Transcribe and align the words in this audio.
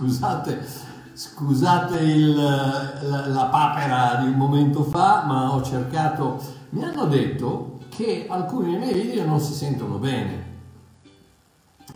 scusate, 0.00 0.66
scusate 1.12 1.98
il, 2.00 2.34
la, 2.34 3.26
la 3.26 3.44
papera 3.46 4.22
di 4.22 4.28
un 4.28 4.34
momento 4.34 4.82
fa, 4.82 5.24
ma 5.26 5.52
ho 5.52 5.62
cercato... 5.62 6.58
Mi 6.70 6.84
hanno 6.84 7.04
detto 7.06 7.80
che 7.88 8.26
alcuni 8.28 8.70
dei 8.70 8.78
miei 8.78 8.94
video 8.94 9.26
non 9.26 9.40
si 9.40 9.52
sentono 9.52 9.98
bene. 9.98 10.48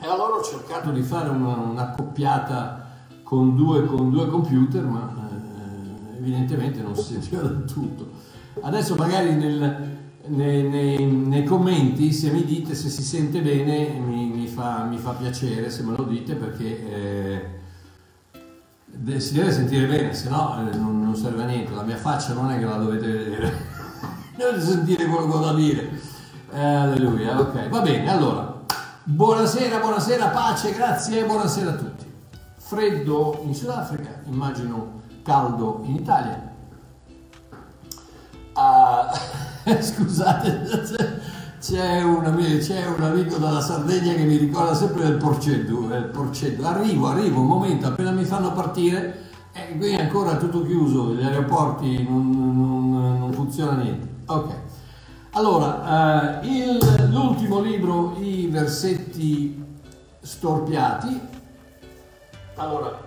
E 0.01 0.07
allora 0.07 0.35
ho 0.35 0.43
cercato 0.43 0.91
di 0.91 1.01
fare 1.01 1.29
una, 1.31 1.55
un'accoppiata 1.55 2.83
con 3.23 3.55
due, 3.55 3.87
con 3.87 4.11
due 4.11 4.27
computer, 4.27 4.85
ma 4.85 5.11
eh, 5.17 6.17
evidentemente 6.19 6.83
non 6.83 6.95
si 6.97 7.13
sentiva 7.13 7.43
del 7.43 7.65
tutto. 7.65 8.11
Adesso 8.61 8.97
magari 8.97 9.35
nel, 9.35 9.99
nei, 10.27 10.69
nei, 10.69 11.07
nei, 11.07 11.45
commenti 11.45 12.13
se 12.13 12.31
mi 12.31 12.45
dite 12.45 12.75
se 12.75 12.89
si 12.89 13.03
sente 13.03 13.41
bene 13.41 13.99
mi, 13.99 14.27
mi, 14.27 14.47
fa, 14.47 14.85
mi 14.85 14.99
fa, 14.99 15.13
piacere 15.13 15.71
se 15.71 15.83
me 15.83 15.97
lo 15.97 16.05
dite 16.05 16.35
perché 16.35 16.89
eh, 16.89 17.63
si 19.19 19.35
deve 19.35 19.53
sentire 19.53 19.87
bene 19.87 20.15
se 20.15 20.29
no 20.29 20.59
eh, 20.59 20.77
non, 20.77 21.03
non, 21.03 21.15
serve 21.15 21.43
a 21.43 21.47
niente. 21.47 21.75
La 21.75 21.83
mia 21.83 21.97
faccia 21.97 22.33
non 22.33 22.51
è 22.51 22.59
che 22.59 22.65
la 22.65 22.77
dovete 22.77 23.07
vedere. 23.07 23.73
Dovete 24.37 24.61
sentire 24.61 25.05
quello 25.07 25.29
che 25.29 25.37
ho 25.37 25.41
da 25.41 25.55
dire. 25.55 26.01
Eh, 26.53 26.65
alleluia 26.65 27.39
ok 27.39 27.69
va 27.69 27.81
bene 27.81 28.11
allora. 28.11 28.63
Buonasera 29.05 29.79
buonasera 29.79 30.29
pace 30.29 30.73
grazie 30.73 31.25
buonasera 31.25 31.71
a 31.71 31.75
tutti. 31.75 32.13
Freddo 32.57 33.41
in 33.45 33.55
Sudafrica 33.55 34.23
immagino 34.27 35.03
caldo 35.23 35.81
in 35.85 35.97
Italia. 35.97 36.53
Uh, 38.55 39.43
Scusate, 39.81 41.23
c'è 41.65 42.03
un, 42.03 42.17
un, 42.17 43.03
amico 43.03 43.39
dalla 43.39 43.63
Sardegna 43.63 44.13
che 44.13 44.25
mi 44.25 44.37
ricorda 44.37 44.75
sempre 44.75 45.05
del 45.05 45.17
porceddu, 45.17 45.91
il 45.91 46.11
porceddu. 46.13 46.63
Arrivo, 46.63 47.07
arrivo, 47.07 47.41
un 47.41 47.47
momento, 47.47 47.87
appena 47.87 48.11
mi 48.11 48.25
fanno 48.25 48.53
partire, 48.53 49.31
e 49.55 49.79
qui 49.79 49.93
è 49.93 50.03
ancora 50.03 50.37
tutto 50.37 50.63
chiuso, 50.63 51.15
gli 51.15 51.23
aeroporti 51.23 52.07
non, 52.07 52.31
non, 52.31 53.19
non 53.19 53.33
funziona 53.33 53.77
niente. 53.77 54.07
Ok. 54.27 54.55
Allora, 55.31 56.43
eh, 56.43 56.47
il, 56.47 57.09
l'ultimo 57.11 57.63
libro, 57.63 58.15
i 58.21 58.47
versetti 58.49 59.65
storpiati. 60.21 61.19
Allora, 62.57 63.03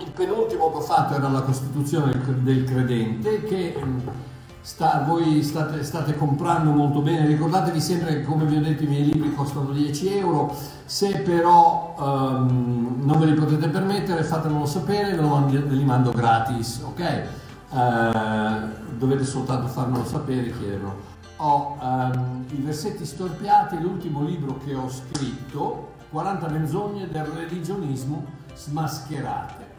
il 0.00 0.10
penultimo 0.10 0.70
che 0.70 0.76
ho 0.76 0.80
fatto 0.82 1.14
era 1.14 1.28
la 1.30 1.40
Costituzione 1.40 2.12
del 2.42 2.64
credente, 2.64 3.42
che 3.44 3.74
sta, 4.60 5.04
voi 5.06 5.42
state, 5.42 5.82
state, 5.82 6.16
comprando 6.16 6.70
molto 6.70 7.00
bene, 7.00 7.26
ricordatevi 7.26 7.80
sempre 7.80 8.16
che 8.16 8.24
come 8.24 8.44
vi 8.44 8.56
ho 8.56 8.60
detto 8.60 8.84
i 8.84 8.86
miei 8.86 9.04
libri 9.04 9.34
costano 9.34 9.70
10 9.70 10.18
euro, 10.18 10.54
se 10.84 11.18
però 11.18 11.94
um, 11.98 13.00
non 13.02 13.18
ve 13.18 13.26
li 13.26 13.34
potete 13.34 13.68
permettere 13.68 14.22
fatemelo 14.22 14.66
sapere, 14.66 15.14
ve, 15.14 15.22
mando, 15.22 15.50
ve 15.50 15.74
li 15.74 15.84
mando 15.84 16.10
gratis, 16.10 16.82
ok? 16.84 17.22
Uh, 17.70 18.96
dovete 18.96 19.24
soltanto 19.24 19.68
farmelo 19.68 20.04
sapere 20.04 20.48
e 20.48 20.58
chiederlo. 20.58 21.08
Ho 21.36 21.78
um, 21.80 22.44
i 22.50 22.60
versetti 22.60 23.06
storpiati, 23.06 23.80
l'ultimo 23.80 24.22
libro 24.22 24.58
che 24.64 24.74
ho 24.74 24.90
scritto, 24.90 25.92
40 26.10 26.48
menzogne 26.48 27.08
del 27.08 27.24
religionismo 27.24 28.24
smascherate 28.54 29.69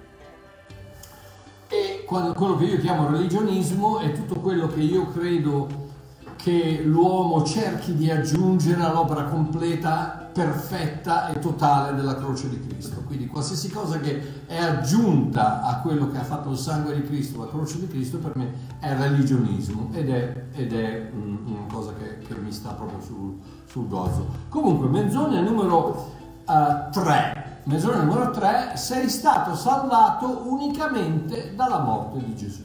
e 2.19 2.33
quello 2.33 2.57
che 2.57 2.65
io 2.65 2.77
chiamo 2.79 3.09
religionismo 3.09 3.99
è 3.99 4.11
tutto 4.11 4.35
quello 4.41 4.67
che 4.67 4.81
io 4.81 5.07
credo 5.11 5.89
che 6.35 6.81
l'uomo 6.83 7.43
cerchi 7.43 7.95
di 7.95 8.09
aggiungere 8.09 8.81
all'opera 8.81 9.25
completa, 9.25 10.29
perfetta 10.33 11.29
e 11.29 11.39
totale 11.39 11.95
della 11.95 12.15
croce 12.15 12.49
di 12.49 12.59
Cristo. 12.59 13.01
Quindi 13.05 13.27
qualsiasi 13.27 13.69
cosa 13.69 13.99
che 13.99 14.45
è 14.47 14.57
aggiunta 14.57 15.61
a 15.61 15.79
quello 15.79 16.09
che 16.09 16.17
ha 16.17 16.23
fatto 16.23 16.49
il 16.49 16.57
sangue 16.57 16.95
di 16.95 17.03
Cristo, 17.03 17.39
la 17.39 17.47
croce 17.47 17.79
di 17.79 17.87
Cristo, 17.87 18.17
per 18.17 18.35
me 18.35 18.53
è 18.79 18.93
religionismo 18.93 19.89
ed 19.93 20.09
è, 20.09 20.45
ed 20.53 20.73
è 20.73 21.11
una 21.13 21.71
cosa 21.71 21.93
che, 21.93 22.17
che, 22.27 22.35
mi 22.35 22.51
sta 22.51 22.71
proprio 22.71 22.99
sul, 23.01 23.37
sul 23.67 23.87
gozzo. 23.87 24.27
Comunque, 24.49 24.87
menzogna 24.87 25.39
numero 25.39 26.11
3. 26.45 27.45
Uh, 27.45 27.50
Menzogna 27.63 28.01
numero 28.01 28.31
3, 28.31 28.75
sei 28.75 29.07
stato 29.07 29.55
salvato 29.55 30.45
unicamente 30.45 31.53
dalla 31.53 31.77
morte 31.77 32.17
di 32.17 32.35
Gesù. 32.35 32.63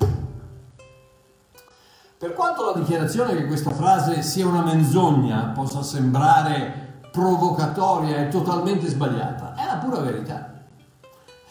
Per 2.18 2.32
quanto 2.32 2.64
la 2.64 2.72
dichiarazione 2.78 3.36
che 3.36 3.44
questa 3.44 3.72
frase 3.72 4.22
sia 4.22 4.46
una 4.46 4.62
menzogna 4.62 5.52
possa 5.54 5.82
sembrare 5.82 7.02
provocatoria 7.12 8.20
e 8.20 8.28
totalmente 8.28 8.86
sbagliata, 8.88 9.54
è 9.54 9.66
la 9.66 9.76
pura 9.76 10.00
verità. 10.00 10.54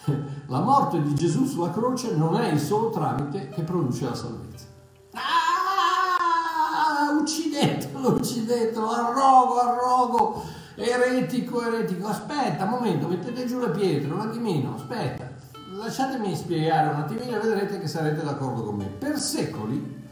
La 0.47 0.59
morte 0.59 1.01
di 1.01 1.15
Gesù 1.15 1.45
sulla 1.45 1.71
croce 1.71 2.15
non 2.15 2.39
è 2.39 2.49
il 2.49 2.59
solo 2.59 2.91
tramite 2.91 3.49
che 3.49 3.63
produce 3.63 4.05
la 4.05 4.13
salvezza. 4.13 4.65
Ah, 5.13 7.09
uccidetelo, 7.19 8.09
uccidetelo, 8.09 8.91
arrogo, 8.91 9.59
arrogo 9.59 10.43
eretico, 10.75 11.65
eretico, 11.65 12.07
aspetta 12.07 12.65
un 12.65 12.69
momento, 12.69 13.07
mettete 13.07 13.45
giù 13.45 13.59
le 13.59 13.69
pietre, 13.69 14.11
un 14.11 14.19
attimino, 14.19 14.75
aspetta, 14.75 15.29
lasciatemi 15.77 16.35
spiegare 16.35 16.93
un 16.93 17.01
attimino 17.01 17.37
e 17.37 17.39
vedrete 17.39 17.79
che 17.79 17.87
sarete 17.87 18.23
d'accordo 18.23 18.63
con 18.63 18.75
me. 18.75 18.85
Per 18.85 19.17
secoli 19.17 20.03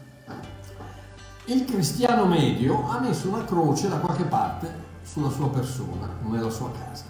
il 1.46 1.64
cristiano 1.66 2.24
medio 2.24 2.88
ha 2.88 2.98
messo 3.00 3.28
una 3.28 3.44
croce 3.44 3.88
da 3.88 3.96
qualche 3.96 4.24
parte 4.24 4.82
sulla 5.02 5.28
sua 5.28 5.50
persona, 5.50 6.08
nella 6.22 6.48
sua 6.48 6.70
casa, 6.70 7.04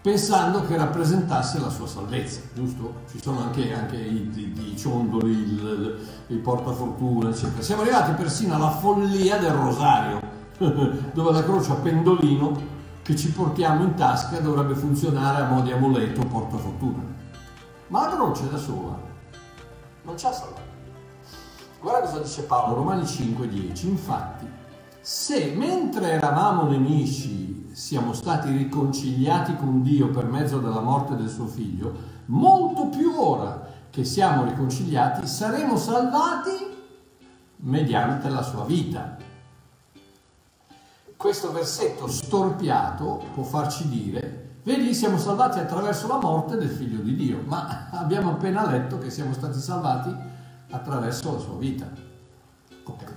pensando 0.00 0.64
che 0.64 0.76
rappresentasse 0.76 1.58
la 1.58 1.68
sua 1.68 1.88
salvezza, 1.88 2.40
giusto? 2.54 3.02
Ci 3.10 3.20
sono 3.20 3.40
anche, 3.40 3.74
anche 3.74 3.96
i, 3.96 4.30
i, 4.32 4.72
i, 4.72 4.76
ciondoli, 4.76 5.32
il, 5.32 5.98
il 6.28 6.38
portafortuna, 6.38 7.30
eccetera. 7.30 7.60
Siamo 7.60 7.82
arrivati 7.82 8.12
persino 8.12 8.54
alla 8.54 8.70
follia 8.70 9.38
del 9.38 9.50
rosario 9.50 10.37
dove 11.14 11.32
la 11.32 11.42
croce 11.42 11.72
a 11.72 11.76
pendolino 11.76 12.76
che 13.02 13.16
ci 13.16 13.30
portiamo 13.30 13.84
in 13.84 13.94
tasca 13.94 14.40
dovrebbe 14.40 14.74
funzionare 14.74 15.42
a 15.42 15.48
mo' 15.48 15.62
di 15.62 15.72
amuleto 15.72 16.20
portafortuna. 16.26 17.02
Ma 17.86 18.08
la 18.08 18.14
croce 18.14 18.50
da 18.50 18.58
sola 18.58 18.98
non 20.02 20.18
ci 20.18 20.26
ha 20.26 20.32
salvato. 20.32 20.76
Guarda 21.80 22.00
cosa 22.00 22.20
dice 22.20 22.42
Paolo, 22.42 22.74
Romani 22.74 23.04
5:10. 23.04 23.86
Infatti, 23.86 24.46
se 25.00 25.54
mentre 25.56 26.10
eravamo 26.10 26.64
nemici 26.64 27.70
siamo 27.72 28.12
stati 28.12 28.50
riconciliati 28.50 29.54
con 29.54 29.82
Dio 29.82 30.08
per 30.08 30.26
mezzo 30.26 30.58
della 30.58 30.80
morte 30.80 31.14
del 31.14 31.28
suo 31.28 31.46
figlio, 31.46 31.94
molto 32.26 32.86
più 32.88 33.12
ora 33.16 33.66
che 33.90 34.04
siamo 34.04 34.44
riconciliati 34.44 35.26
saremo 35.26 35.76
salvati 35.76 36.76
mediante 37.60 38.28
la 38.28 38.42
sua 38.42 38.64
vita 38.64 39.16
questo 41.18 41.50
versetto 41.50 42.06
storpiato 42.06 43.24
può 43.34 43.42
farci 43.42 43.88
dire, 43.88 44.60
vedi 44.62 44.94
siamo 44.94 45.18
salvati 45.18 45.58
attraverso 45.58 46.06
la 46.06 46.20
morte 46.20 46.56
del 46.56 46.68
figlio 46.68 47.00
di 47.00 47.16
Dio, 47.16 47.42
ma 47.44 47.88
abbiamo 47.92 48.30
appena 48.30 48.70
letto 48.70 48.98
che 48.98 49.10
siamo 49.10 49.32
stati 49.32 49.58
salvati 49.58 50.14
attraverso 50.70 51.32
la 51.32 51.38
sua 51.40 51.56
vita. 51.56 51.90
Ok. 52.84 53.16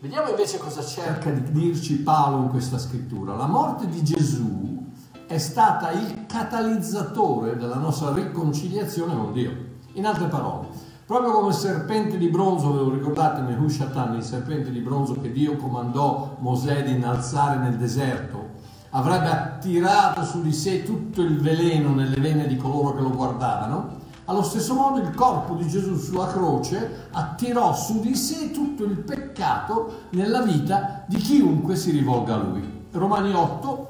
Vediamo 0.00 0.30
invece 0.30 0.56
cosa 0.56 0.82
cerca 0.82 1.30
di 1.30 1.52
dirci 1.52 1.98
Paolo 1.98 2.44
in 2.44 2.48
questa 2.48 2.78
scrittura. 2.78 3.36
La 3.36 3.46
morte 3.46 3.86
di 3.88 4.02
Gesù 4.02 4.82
è 5.26 5.36
stata 5.36 5.90
il 5.90 6.24
catalizzatore 6.26 7.56
della 7.58 7.76
nostra 7.76 8.10
riconciliazione 8.14 9.14
con 9.14 9.32
Dio. 9.34 9.70
In 9.92 10.06
altre 10.06 10.28
parole, 10.28 10.68
Proprio 11.12 11.32
come 11.32 11.48
il 11.48 11.54
serpente 11.54 12.16
di 12.16 12.28
bronzo, 12.28 12.72
ve 12.72 12.78
lo 12.78 12.88
ricordate 12.88 13.42
Nehushatan, 13.42 14.14
il 14.14 14.22
serpente 14.22 14.70
di 14.70 14.80
bronzo 14.80 15.20
che 15.20 15.30
Dio 15.30 15.56
comandò 15.56 16.38
Mosè 16.38 16.84
di 16.84 16.92
innalzare 16.92 17.58
nel 17.58 17.76
deserto, 17.76 18.52
avrebbe 18.92 19.28
attirato 19.28 20.24
su 20.24 20.40
di 20.40 20.54
sé 20.54 20.84
tutto 20.84 21.20
il 21.20 21.38
veleno 21.38 21.92
nelle 21.92 22.18
vene 22.18 22.46
di 22.46 22.56
coloro 22.56 22.94
che 22.94 23.02
lo 23.02 23.10
guardavano, 23.10 23.88
allo 24.24 24.42
stesso 24.42 24.72
modo 24.72 25.00
il 25.00 25.14
corpo 25.14 25.52
di 25.52 25.68
Gesù 25.68 25.98
sulla 25.98 26.28
croce 26.28 27.08
attirò 27.10 27.74
su 27.74 28.00
di 28.00 28.14
sé 28.14 28.50
tutto 28.50 28.84
il 28.84 28.96
peccato 28.96 30.04
nella 30.12 30.40
vita 30.40 31.04
di 31.06 31.16
chiunque 31.16 31.76
si 31.76 31.90
rivolga 31.90 32.36
a 32.36 32.38
lui. 32.38 32.86
Romani 32.90 33.34
8, 33.34 33.88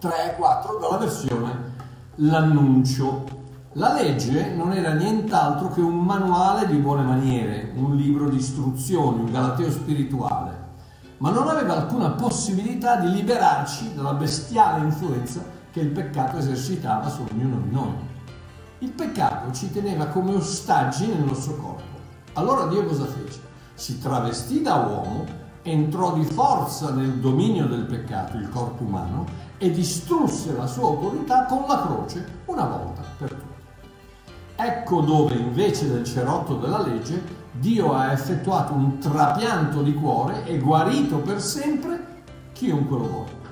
3 0.00 0.32
e 0.32 0.34
4 0.34 0.78
dalla 0.80 0.96
versione 0.96 1.74
L'annuncio 2.16 3.44
la 3.76 3.92
legge 3.92 4.54
non 4.54 4.72
era 4.72 4.94
nient'altro 4.94 5.70
che 5.70 5.82
un 5.82 5.98
manuale 5.98 6.66
di 6.66 6.76
buone 6.76 7.02
maniere, 7.02 7.72
un 7.76 7.94
libro 7.94 8.30
di 8.30 8.36
istruzioni, 8.36 9.20
un 9.20 9.30
galateo 9.30 9.70
spirituale, 9.70 10.64
ma 11.18 11.30
non 11.30 11.46
aveva 11.48 11.76
alcuna 11.76 12.10
possibilità 12.12 12.96
di 12.96 13.10
liberarci 13.10 13.94
dalla 13.94 14.14
bestiale 14.14 14.82
influenza 14.82 15.42
che 15.70 15.80
il 15.80 15.88
peccato 15.88 16.38
esercitava 16.38 17.10
su 17.10 17.26
ognuno 17.30 17.58
di 17.60 17.70
noi. 17.70 17.94
Il 18.78 18.92
peccato 18.92 19.52
ci 19.52 19.70
teneva 19.70 20.06
come 20.06 20.34
ostaggi 20.34 21.06
nel 21.06 21.24
nostro 21.24 21.56
corpo. 21.56 21.98
Allora 22.32 22.66
Dio 22.68 22.86
cosa 22.86 23.04
fece? 23.04 23.40
Si 23.74 24.00
travestì 24.00 24.62
da 24.62 24.76
uomo, 24.76 25.26
entrò 25.60 26.14
di 26.14 26.24
forza 26.24 26.92
nel 26.92 27.18
dominio 27.18 27.66
del 27.66 27.84
peccato, 27.84 28.38
il 28.38 28.48
corpo 28.48 28.84
umano, 28.84 29.26
e 29.58 29.70
distrusse 29.70 30.54
la 30.54 30.66
sua 30.66 30.84
autorità 30.84 31.44
con 31.44 31.64
la 31.68 31.82
croce 31.82 32.40
una 32.46 32.64
volta 32.64 33.02
per 33.18 33.28
tutte. 33.34 33.45
Ecco 34.58 35.02
dove 35.02 35.34
invece 35.34 35.86
del 35.92 36.04
cerotto 36.04 36.56
della 36.56 36.80
legge 36.80 37.22
Dio 37.52 37.92
ha 37.92 38.12
effettuato 38.12 38.72
un 38.72 38.98
trapianto 38.98 39.82
di 39.82 39.92
cuore 39.92 40.44
e 40.46 40.58
guarito 40.58 41.18
per 41.18 41.42
sempre 41.42 42.22
chiunque 42.52 42.96
lo 42.96 43.06
vuole. 43.06 43.44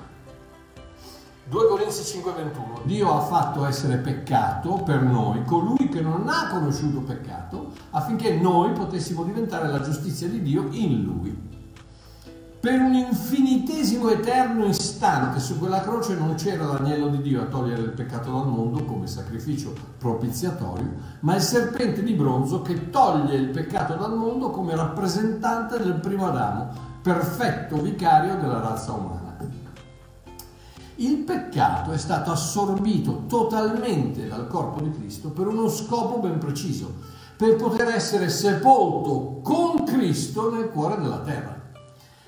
2 1.47 1.67
Corinzi 1.67 2.01
5:21 2.01 2.85
Dio 2.85 3.15
ha 3.15 3.21
fatto 3.21 3.65
essere 3.65 3.97
peccato 3.97 4.81
per 4.83 5.03
noi 5.03 5.43
colui 5.43 5.89
che 5.89 6.01
non 6.01 6.27
ha 6.27 6.47
conosciuto 6.49 7.01
peccato 7.01 7.71
affinché 7.91 8.33
noi 8.33 8.71
potessimo 8.71 9.23
diventare 9.23 9.67
la 9.67 9.81
giustizia 9.81 10.27
di 10.27 10.41
Dio 10.41 10.69
in 10.71 11.03
lui. 11.03 11.54
Per 12.65 12.81
un 12.81 12.95
infinitesimo 12.95 14.09
eterno 14.09 14.65
istante 14.65 15.39
su 15.39 15.59
quella 15.59 15.81
croce 15.81 16.15
non 16.15 16.33
c'era 16.33 16.65
l'agnello 16.65 17.09
di 17.09 17.21
Dio 17.21 17.43
a 17.43 17.45
togliere 17.45 17.83
il 17.83 17.91
peccato 17.91 18.31
dal 18.31 18.47
mondo 18.47 18.83
come 18.85 19.05
sacrificio 19.05 19.71
propiziatorio, 19.99 20.91
ma 21.19 21.35
il 21.35 21.43
serpente 21.43 22.01
di 22.01 22.13
bronzo 22.13 22.63
che 22.63 22.89
toglie 22.89 23.35
il 23.35 23.49
peccato 23.49 23.93
dal 23.93 24.17
mondo 24.17 24.49
come 24.49 24.75
rappresentante 24.75 25.77
del 25.77 25.99
primo 25.99 26.25
Adamo, 26.25 26.69
perfetto 27.03 27.79
vicario 27.79 28.35
della 28.37 28.61
razza 28.61 28.93
umana. 28.93 29.37
Il 30.95 31.17
peccato 31.17 31.91
è 31.91 31.97
stato 31.99 32.31
assorbito 32.31 33.25
totalmente 33.27 34.27
dal 34.27 34.47
corpo 34.47 34.81
di 34.81 34.89
Cristo 34.89 35.29
per 35.29 35.45
uno 35.45 35.69
scopo 35.69 36.17
ben 36.17 36.39
preciso, 36.39 36.91
per 37.37 37.57
poter 37.57 37.89
essere 37.89 38.27
sepolto 38.27 39.41
con 39.43 39.83
Cristo 39.83 40.51
nel 40.51 40.69
cuore 40.69 40.99
della 40.99 41.19
terra. 41.19 41.64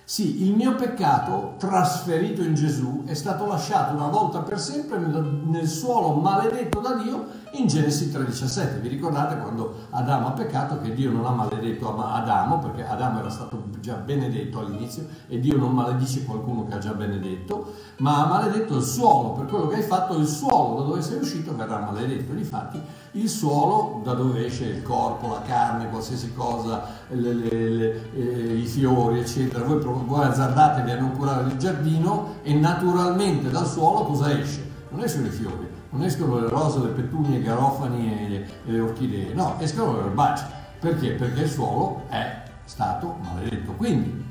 Sì, 0.10 0.46
il 0.46 0.56
mio 0.56 0.74
peccato 0.76 1.56
trasferito 1.58 2.42
in 2.42 2.54
Gesù 2.54 3.04
è 3.06 3.14
stato 3.14 3.46
lasciato 3.46 3.94
una 3.94 4.08
volta 4.08 4.40
per 4.40 4.58
sempre 4.58 5.00
nel, 5.00 5.22
nel 5.22 5.68
suolo 5.68 6.14
maledetto 6.14 6.80
da 6.80 6.94
Dio 6.94 7.28
in 7.54 7.68
Genesi 7.68 8.12
3:17. 8.12 8.80
Vi 8.80 8.88
ricordate 8.88 9.38
quando 9.38 9.88
Adamo 9.92 10.28
ha 10.28 10.32
peccato 10.32 10.80
che 10.82 10.94
Dio 10.94 11.12
non 11.12 11.26
ha 11.26 11.32
maledetto 11.32 11.96
Adamo 11.98 12.60
perché 12.60 12.86
Adamo 12.86 13.20
era 13.20 13.30
stato 13.30 13.64
già 13.80 13.96
benedetto 13.96 14.60
all'inizio 14.60 15.08
e 15.28 15.40
Dio 15.40 15.58
non 15.58 15.74
maledice 15.74 16.26
qualcuno 16.26 16.66
che 16.66 16.76
ha 16.76 16.78
già 16.78 16.94
benedetto, 16.94 17.74
ma 17.98 18.24
ha 18.24 18.28
maledetto 18.28 18.76
il 18.78 18.84
suolo, 18.84 19.32
per 19.32 19.46
quello 19.46 19.68
che 19.68 19.76
hai 19.76 19.84
fatto 19.84 20.18
il 20.18 20.28
suolo 20.28 20.80
da 20.80 20.88
dove 20.88 21.02
sei 21.02 21.20
uscito 21.20 21.56
verrà 21.56 21.80
maledetto. 21.80 22.34
Difatti 22.34 22.80
il 23.12 23.30
suolo 23.30 24.02
da 24.04 24.14
dove 24.14 24.46
esce 24.46 24.66
il 24.66 24.84
corpo, 24.84 25.28
la 25.30 25.42
carne, 25.42 25.90
qualsiasi 25.90 26.34
cosa, 26.34 26.84
le, 27.10 27.34
le, 27.34 27.70
le, 27.70 28.12
eh, 28.14 28.58
i 28.58 28.66
fiori, 28.66 29.20
eccetera. 29.20 29.64
Voi, 29.64 29.80
voi 29.82 30.26
azzardatevi 30.26 30.92
a 30.92 31.00
non 31.00 31.16
curare 31.16 31.50
il 31.50 31.58
giardino 31.58 32.36
e 32.44 32.54
naturalmente 32.54 33.50
dal 33.50 33.68
suolo 33.68 34.04
cosa 34.04 34.38
esce? 34.38 34.66
Non 34.90 35.04
escono 35.04 35.28
i 35.28 35.32
fiori, 35.32 35.67
non 35.90 36.04
escono 36.04 36.40
le 36.40 36.50
rose, 36.50 36.80
le 36.80 36.90
pettunie, 36.90 37.38
i 37.38 37.44
garofani 37.44 38.30
e, 38.30 38.36
e 38.36 38.72
le 38.72 38.80
orchidee, 38.80 39.34
no, 39.34 39.56
escono 39.60 39.94
le 39.94 40.06
erbacce. 40.06 40.46
Perché? 40.80 41.12
Perché 41.12 41.42
il 41.42 41.50
suolo 41.50 42.04
è 42.10 42.44
stato 42.66 43.18
maledetto. 43.22 43.72
Quindi 43.74 44.26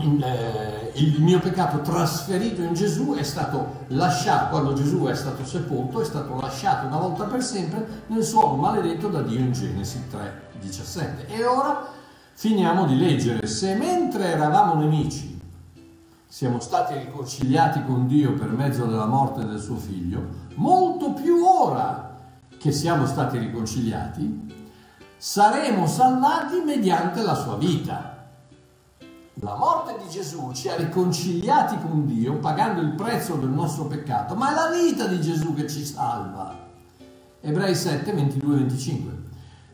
eh, 0.00 0.92
il 0.94 1.20
mio 1.20 1.40
peccato 1.40 1.80
trasferito 1.80 2.62
in 2.62 2.74
Gesù 2.74 3.14
è 3.14 3.22
stato 3.22 3.84
lasciato, 3.88 4.50
quando 4.50 4.72
Gesù 4.72 5.04
è 5.06 5.14
stato 5.14 5.44
sepolto, 5.44 6.00
è 6.00 6.04
stato 6.04 6.38
lasciato 6.40 6.86
una 6.86 6.98
volta 6.98 7.24
per 7.24 7.42
sempre 7.42 8.04
nel 8.06 8.22
suolo 8.22 8.54
maledetto 8.54 9.08
da 9.08 9.22
Dio 9.22 9.38
in 9.38 9.52
Genesi 9.52 10.04
3, 10.08 10.42
17. 10.60 11.26
E 11.28 11.44
ora 11.44 11.88
finiamo 12.34 12.86
di 12.86 12.96
leggere, 12.96 13.46
se 13.46 13.74
mentre 13.74 14.26
eravamo 14.26 14.74
nemici 14.74 15.37
siamo 16.30 16.60
stati 16.60 16.92
riconciliati 16.92 17.82
con 17.84 18.06
Dio 18.06 18.34
per 18.34 18.50
mezzo 18.50 18.84
della 18.84 19.06
morte 19.06 19.46
del 19.46 19.58
suo 19.58 19.76
figlio, 19.76 20.46
molto 20.56 21.14
più 21.14 21.42
ora 21.42 22.16
che 22.58 22.70
siamo 22.70 23.06
stati 23.06 23.38
riconciliati, 23.38 24.54
saremo 25.16 25.86
salvati 25.86 26.60
mediante 26.62 27.22
la 27.22 27.34
sua 27.34 27.56
vita. 27.56 28.26
La 29.40 29.56
morte 29.56 29.96
di 30.02 30.10
Gesù 30.10 30.52
ci 30.52 30.68
ha 30.68 30.76
riconciliati 30.76 31.78
con 31.80 32.04
Dio 32.04 32.34
pagando 32.34 32.82
il 32.82 32.92
prezzo 32.92 33.36
del 33.36 33.48
nostro 33.48 33.86
peccato, 33.86 34.34
ma 34.34 34.50
è 34.50 34.54
la 34.54 34.76
vita 34.76 35.06
di 35.06 35.20
Gesù 35.22 35.54
che 35.54 35.66
ci 35.66 35.82
salva. 35.82 36.54
Ebrei 37.40 37.74
7, 37.74 38.12
22, 38.12 38.54
25. 38.56 39.12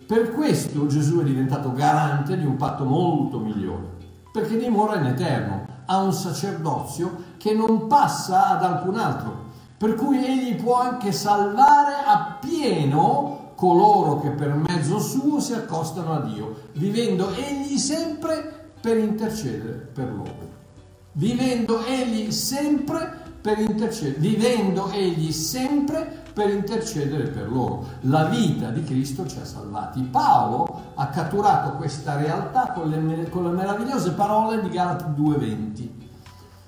Per 0.07 0.33
questo 0.33 0.87
Gesù 0.87 1.19
è 1.19 1.25
diventato 1.25 1.73
garante 1.73 2.39
di 2.39 2.45
un 2.45 2.57
patto 2.57 2.85
molto 2.85 3.41
migliore, 3.41 3.97
perché 4.31 4.57
dimora 4.57 5.00
in 5.00 5.07
eterno, 5.07 5.74
ha 5.87 5.99
un 5.99 6.13
sacerdozio 6.13 7.33
che 7.37 7.53
non 7.53 7.87
passa 7.87 8.49
ad 8.49 8.65
alcun 8.65 8.97
altro, 8.97 9.45
per 9.77 9.95
cui 9.95 10.25
egli 10.25 10.55
può 10.57 10.81
anche 10.81 11.13
salvare 11.13 11.95
appieno 12.07 13.53
coloro 13.55 14.21
che 14.21 14.31
per 14.31 14.55
mezzo 14.55 14.99
suo 14.99 15.41
si 15.41 15.53
accostano 15.53 16.15
a 16.15 16.21
Dio, 16.21 16.69
vivendo 16.73 17.33
egli 17.35 17.79
sempre 17.79 18.73
per 18.81 18.99
intercedere 18.99 19.75
per 19.75 20.13
loro. 20.13 20.53
Vivendo 21.13 21.85
egli 21.85 22.33
sempre 22.33 23.23
per 23.41 23.59
intercedere, 23.59 24.19
vivendo 24.19 24.91
egli 24.91 25.33
sempre 25.33 26.24
per 26.35 26.51
intercedere 26.51 27.29
per 27.29 27.51
loro. 27.51 27.87
La 28.01 28.25
vita 28.25 28.69
di 28.71 28.83
Cristo 28.83 29.27
ci 29.27 29.39
ha 29.39 29.45
salvati. 29.45 30.03
Paolo 30.03 30.93
ha 30.95 31.07
catturato 31.07 31.77
questa 31.77 32.17
realtà 32.17 32.73
con 32.73 32.89
le, 32.91 33.31
con 33.31 33.45
le 33.45 33.51
meravigliose 33.51 34.13
parole 34.13 34.61
di 34.61 34.69
Galati 34.69 35.05
2:20, 35.05 35.89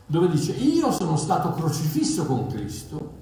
dove 0.06 0.30
dice: 0.30 0.52
Io 0.52 0.92
sono 0.92 1.16
stato 1.16 1.50
crocifisso 1.50 2.24
con 2.24 2.46
Cristo 2.46 3.14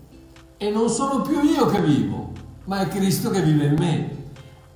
e 0.59 0.71
non 0.71 0.91
sono 0.91 1.23
più 1.23 1.43
io 1.43 1.67
che 1.67 1.81
vivo, 1.81 2.33
ma 2.67 2.81
è 2.81 2.89
Cristo 2.89 3.31
che 3.31 3.43
vive 3.43 3.65
in 3.65 3.77
me. 3.79 4.23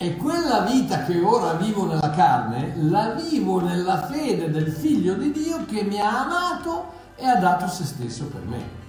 E 0.00 0.16
quella 0.16 0.60
vita 0.60 1.04
che 1.04 1.20
ora 1.20 1.54
vivo 1.54 1.84
nella 1.84 2.10
carne, 2.10 2.74
la 2.76 3.14
vivo 3.14 3.60
nella 3.60 4.06
fede 4.06 4.48
del 4.48 4.70
Figlio 4.70 5.14
di 5.14 5.32
Dio 5.32 5.64
che 5.66 5.82
mi 5.82 6.00
ha 6.00 6.24
amato 6.24 6.96
e 7.16 7.26
ha 7.26 7.34
dato 7.34 7.66
se 7.66 7.84
stesso 7.84 8.26
per 8.26 8.42
me. 8.46 8.87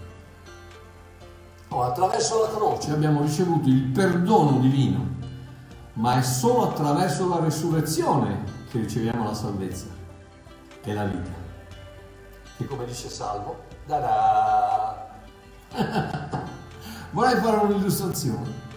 Oh, 1.71 1.83
attraverso 1.83 2.41
la 2.41 2.49
croce 2.49 2.91
abbiamo 2.91 3.21
ricevuto 3.21 3.69
il 3.69 3.83
perdono 3.83 4.57
divino, 4.57 5.05
ma 5.93 6.17
è 6.17 6.21
solo 6.23 6.69
attraverso 6.69 7.29
la 7.29 7.39
resurrezione 7.39 8.43
che 8.71 8.79
riceviamo 8.79 9.23
la 9.23 9.35
salvezza 9.35 9.85
e 10.83 10.93
la 10.93 11.03
vita. 11.05 11.29
E 12.57 12.65
come 12.65 12.85
dice 12.85 13.07
Salvo, 13.09 13.67
Vorrei 17.11 17.35
fare 17.39 17.57
un'illustrazione. 17.57 18.67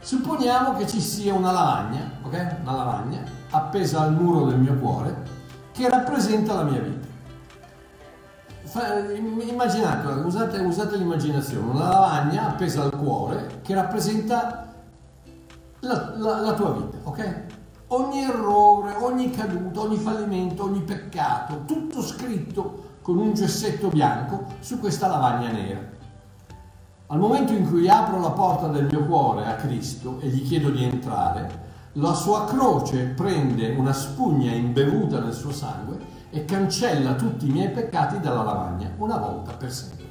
Supponiamo 0.00 0.74
che 0.76 0.86
ci 0.86 1.00
sia 1.00 1.34
una 1.34 1.52
lavagna, 1.52 2.12
ok? 2.22 2.56
Una 2.62 2.72
lavagna 2.72 3.22
appesa 3.50 4.00
al 4.00 4.14
muro 4.14 4.46
del 4.46 4.58
mio 4.58 4.74
cuore 4.74 5.36
che 5.72 5.86
rappresenta 5.88 6.54
la 6.54 6.62
mia 6.62 6.80
vita. 6.80 7.07
Immaginate, 9.48 10.06
usate, 10.26 10.58
usate 10.58 10.96
l'immaginazione, 10.98 11.70
una 11.70 11.88
lavagna 11.88 12.48
appesa 12.48 12.82
al 12.82 12.90
cuore 12.90 13.60
che 13.62 13.74
rappresenta 13.74 14.74
la, 15.80 16.12
la, 16.16 16.40
la 16.40 16.52
tua 16.52 16.72
vita, 16.72 16.98
ok? 17.04 17.42
Ogni 17.88 18.24
errore, 18.24 18.94
ogni 19.00 19.30
caduta, 19.30 19.80
ogni 19.80 19.96
fallimento, 19.96 20.64
ogni 20.64 20.80
peccato, 20.80 21.62
tutto 21.64 22.02
scritto 22.02 22.96
con 23.00 23.16
un 23.16 23.32
gessetto 23.32 23.88
bianco 23.88 24.44
su 24.60 24.78
questa 24.78 25.06
lavagna 25.06 25.50
nera. 25.50 25.80
Al 27.06 27.18
momento 27.18 27.54
in 27.54 27.66
cui 27.66 27.88
apro 27.88 28.20
la 28.20 28.32
porta 28.32 28.68
del 28.68 28.84
mio 28.84 29.06
cuore 29.06 29.46
a 29.46 29.54
Cristo 29.54 30.18
e 30.20 30.28
gli 30.28 30.46
chiedo 30.46 30.68
di 30.68 30.84
entrare, 30.84 31.66
la 31.92 32.12
sua 32.12 32.44
croce 32.44 33.04
prende 33.04 33.70
una 33.70 33.94
spugna 33.94 34.52
imbevuta 34.52 35.20
nel 35.20 35.32
suo 35.32 35.52
sangue 35.52 35.98
e 36.30 36.44
cancella 36.44 37.14
tutti 37.14 37.48
i 37.48 37.50
miei 37.50 37.70
peccati 37.70 38.20
dalla 38.20 38.42
lavagna, 38.42 38.92
una 38.98 39.16
volta 39.16 39.52
per 39.54 39.72
sempre. 39.72 40.06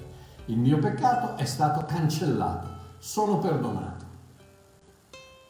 Il 0.45 0.57
mio 0.57 0.79
peccato 0.79 1.35
è 1.35 1.45
stato 1.45 1.85
cancellato, 1.85 2.67
sono 2.97 3.37
perdonato. 3.39 4.05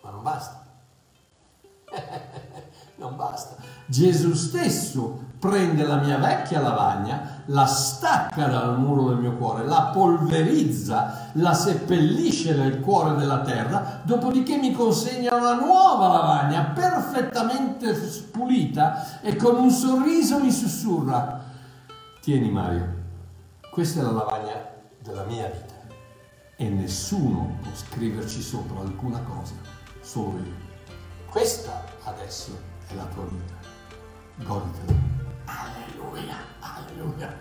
Ma 0.04 0.10
non 0.10 0.24
basta. 0.24 0.66
non 3.08 3.16
basta. 3.16 3.56
Gesù 3.86 4.34
stesso 4.34 5.26
prende 5.40 5.84
la 5.84 5.98
mia 5.98 6.18
vecchia 6.18 6.60
lavagna, 6.60 7.44
la 7.46 7.66
stacca 7.66 8.48
dal 8.48 8.78
muro 8.78 9.10
del 9.10 9.18
mio 9.18 9.38
cuore, 9.38 9.66
la 9.66 9.92
polverizza, 9.94 11.30
la 11.34 11.54
seppellisce 11.54 12.56
nel 12.56 12.82
cuore 12.82 13.16
della 13.16 13.42
terra, 13.42 14.02
dopodiché 14.04 14.58
mi 14.58 14.74
consegna 14.74 15.36
una 15.36 15.54
nuova 15.54 16.08
lavagna 16.08 16.64
perfettamente 16.74 17.94
pulita 18.32 19.22
e 19.22 19.36
con 19.36 19.56
un 19.56 19.70
sorriso 19.70 20.40
mi 20.40 20.52
sussurra, 20.52 21.42
tieni 22.20 22.50
Mario, 22.50 22.96
questa 23.72 24.02
è 24.02 24.04
la 24.04 24.12
lavagna 24.12 24.54
della 25.02 25.24
mia 25.24 25.46
vita 25.46 25.76
e 26.58 26.68
nessuno 26.68 27.58
può 27.62 27.72
scriverci 27.74 28.42
sopra 28.42 28.82
alcuna 28.82 29.22
cosa, 29.22 29.54
solo 30.02 30.40
io. 30.40 30.66
Questa 31.30 31.84
adesso 32.04 32.76
è 32.88 32.96
la 32.96 33.06
tua 33.14 33.26
vita. 33.26 33.54
Goditela. 34.44 35.00
Alleluia, 35.46 36.36
alleluia. 36.60 37.36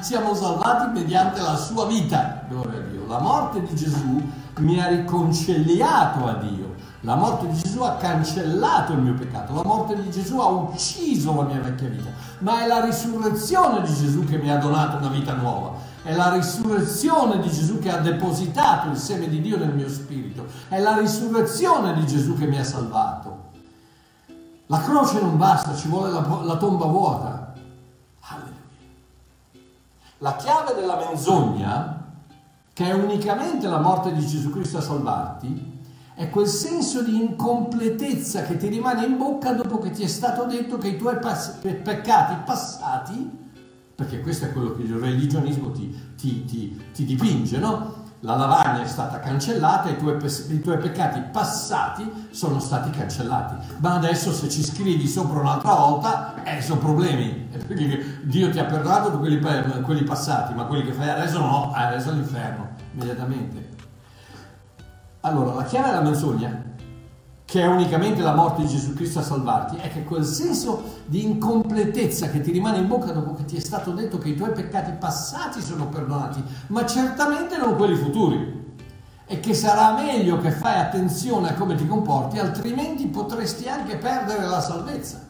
siamo 0.00 0.34
salvati 0.34 0.98
mediante 0.98 1.40
la 1.40 1.56
sua 1.56 1.86
vita, 1.86 2.44
gloria 2.48 2.78
a 2.78 2.82
Dio. 2.82 3.06
La 3.06 3.18
morte 3.18 3.62
di 3.62 3.74
Gesù 3.74 4.22
mi 4.58 4.80
ha 4.80 4.88
riconciliato 4.88 6.26
a 6.26 6.34
Dio. 6.34 6.68
La 7.02 7.14
morte 7.14 7.46
di 7.48 7.56
Gesù 7.56 7.80
ha 7.80 7.96
cancellato 7.96 8.92
il 8.92 8.98
mio 8.98 9.14
peccato, 9.14 9.54
la 9.54 9.64
morte 9.64 10.00
di 10.02 10.10
Gesù 10.10 10.38
ha 10.38 10.48
ucciso 10.48 11.34
la 11.34 11.44
mia 11.44 11.58
vecchia 11.58 11.88
vita, 11.88 12.10
ma 12.40 12.62
è 12.62 12.66
la 12.66 12.84
risurrezione 12.84 13.80
di 13.80 13.94
Gesù 13.94 14.26
che 14.26 14.36
mi 14.36 14.50
ha 14.50 14.58
donato 14.58 14.98
una 14.98 15.08
vita 15.08 15.32
nuova, 15.32 15.78
è 16.02 16.14
la 16.14 16.32
risurrezione 16.32 17.40
di 17.40 17.50
Gesù 17.50 17.78
che 17.78 17.90
ha 17.90 17.98
depositato 17.98 18.88
il 18.88 18.96
seme 18.96 19.28
di 19.28 19.40
Dio 19.40 19.58
nel 19.58 19.74
mio 19.74 19.88
spirito, 19.88 20.46
è 20.68 20.78
la 20.78 20.98
risurrezione 20.98 21.94
di 21.94 22.06
Gesù 22.06 22.36
che 22.36 22.46
mi 22.46 22.58
ha 22.58 22.64
salvato. 22.64 23.48
La 24.66 24.80
croce 24.80 25.20
non 25.20 25.36
basta, 25.36 25.74
ci 25.74 25.88
vuole 25.88 26.10
la, 26.10 26.20
la 26.42 26.56
tomba 26.56 26.86
vuota. 26.86 27.52
Alleluia. 28.20 28.54
La 30.18 30.36
chiave 30.36 30.74
della 30.74 30.96
menzogna, 30.96 32.04
che 32.72 32.84
è 32.86 32.92
unicamente 32.92 33.66
la 33.66 33.80
morte 33.80 34.12
di 34.12 34.24
Gesù 34.24 34.50
Cristo 34.50 34.78
a 34.78 34.82
salvarti, 34.82 35.78
è 36.14 36.30
quel 36.30 36.46
senso 36.46 37.02
di 37.02 37.16
incompletezza 37.16 38.42
che 38.42 38.56
ti 38.56 38.68
rimane 38.68 39.06
in 39.06 39.16
bocca 39.16 39.52
dopo 39.52 39.78
che 39.78 39.90
ti 39.90 40.02
è 40.02 40.06
stato 40.06 40.44
detto 40.44 40.78
che 40.78 40.88
i 40.88 40.98
tuoi 40.98 41.18
pass- 41.18 41.58
peccati 41.60 42.42
passati, 42.44 43.49
perché 44.00 44.22
questo 44.22 44.46
è 44.46 44.52
quello 44.52 44.72
che 44.72 44.80
il 44.80 44.94
religionismo 44.94 45.72
ti, 45.72 46.14
ti, 46.16 46.46
ti, 46.46 46.84
ti 46.90 47.04
dipinge, 47.04 47.58
no? 47.58 47.98
La 48.20 48.34
lavagna 48.34 48.82
è 48.82 48.86
stata 48.86 49.20
cancellata 49.20 49.90
e 49.90 49.92
i 49.92 49.96
tuoi, 49.98 50.16
i 50.48 50.60
tuoi, 50.60 50.78
peccati 50.78 51.20
passati 51.30 52.28
sono 52.30 52.60
stati 52.60 52.88
cancellati. 52.88 53.56
Ma 53.80 53.96
adesso 53.96 54.32
se 54.32 54.48
ci 54.48 54.64
scrivi 54.64 55.06
sopra 55.06 55.40
un'altra 55.40 55.74
volta, 55.74 56.42
eh, 56.44 56.62
sono 56.62 56.80
problemi. 56.80 57.48
Perché 57.52 58.20
Dio 58.22 58.50
ti 58.50 58.58
ha 58.58 58.64
perdonato 58.64 59.18
quelli, 59.18 59.38
quelli 59.82 60.02
passati, 60.02 60.54
ma 60.54 60.64
quelli 60.64 60.84
che 60.84 60.92
fai 60.92 61.10
adesso 61.10 61.38
no, 61.38 61.72
adesso 61.74 62.08
all'inferno, 62.08 62.68
immediatamente. 62.94 63.68
Allora, 65.20 65.52
la 65.52 65.64
chiave 65.64 65.88
della 65.88 66.00
menzogna, 66.00 66.69
che 67.50 67.62
è 67.62 67.66
unicamente 67.66 68.22
la 68.22 68.32
morte 68.32 68.62
di 68.62 68.68
Gesù 68.68 68.94
Cristo 68.94 69.18
a 69.18 69.22
salvarti, 69.22 69.74
è 69.78 69.90
che 69.90 70.04
quel 70.04 70.24
senso 70.24 71.00
di 71.06 71.24
incompletezza 71.24 72.28
che 72.28 72.40
ti 72.40 72.52
rimane 72.52 72.78
in 72.78 72.86
bocca 72.86 73.10
dopo 73.10 73.34
che 73.34 73.44
ti 73.44 73.56
è 73.56 73.58
stato 73.58 73.90
detto 73.90 74.18
che 74.18 74.28
i 74.28 74.36
tuoi 74.36 74.52
peccati 74.52 74.92
passati 74.92 75.60
sono 75.60 75.88
perdonati, 75.88 76.40
ma 76.68 76.86
certamente 76.86 77.56
non 77.56 77.74
quelli 77.74 77.96
futuri. 77.96 78.76
E 79.26 79.40
che 79.40 79.52
sarà 79.54 79.94
meglio 79.94 80.38
che 80.38 80.52
fai 80.52 80.78
attenzione 80.78 81.48
a 81.48 81.54
come 81.54 81.74
ti 81.74 81.88
comporti, 81.88 82.38
altrimenti 82.38 83.08
potresti 83.08 83.68
anche 83.68 83.96
perdere 83.96 84.46
la 84.46 84.60
salvezza. 84.60 85.26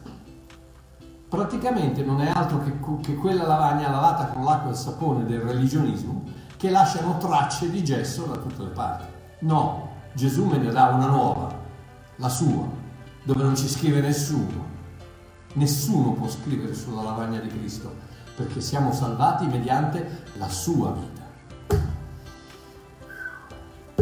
Praticamente 1.27 2.03
non 2.03 2.21
è 2.21 2.29
altro 2.31 2.61
che, 2.63 2.77
che 3.01 3.15
quella 3.15 3.47
lavagna 3.47 3.89
lavata 3.89 4.27
con 4.27 4.43
l'acqua 4.43 4.69
e 4.69 4.73
il 4.73 4.77
sapone 4.77 5.25
del 5.25 5.39
religionismo 5.39 6.23
che 6.55 6.69
lasciano 6.69 7.17
tracce 7.17 7.71
di 7.71 7.83
gesso 7.83 8.25
da 8.25 8.37
tutte 8.37 8.61
le 8.61 8.69
parti. 8.69 9.05
No, 9.39 9.89
Gesù 10.13 10.45
me 10.45 10.57
ne 10.57 10.69
dà 10.69 10.89
una 10.89 11.07
nuova, 11.07 11.60
la 12.21 12.29
sua, 12.29 12.69
dove 13.23 13.43
non 13.43 13.57
ci 13.57 13.67
scrive 13.67 13.99
nessuno. 13.99 14.69
Nessuno 15.53 16.13
può 16.13 16.29
scrivere 16.29 16.75
sulla 16.75 17.01
lavagna 17.01 17.39
di 17.39 17.49
Cristo, 17.49 17.93
perché 18.35 18.61
siamo 18.61 18.93
salvati 18.93 19.47
mediante 19.47 20.23
la 20.37 20.47
sua 20.47 20.93
vita. 20.93 21.19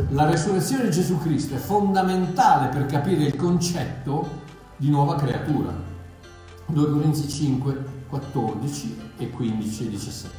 La 0.09 0.25
resurrezione 0.25 0.83
di 0.83 0.91
Gesù 0.91 1.17
Cristo 1.19 1.55
è 1.55 1.59
fondamentale 1.59 2.67
per 2.67 2.85
capire 2.88 3.23
il 3.23 3.35
concetto 3.35 4.27
di 4.75 4.89
nuova 4.89 5.15
creatura. 5.15 5.71
2 6.65 6.91
Corinzi 6.91 7.27
5, 7.27 7.85
14 8.09 9.01
e 9.17 9.29
15 9.29 9.85
e 9.85 9.89
17. 9.89 10.35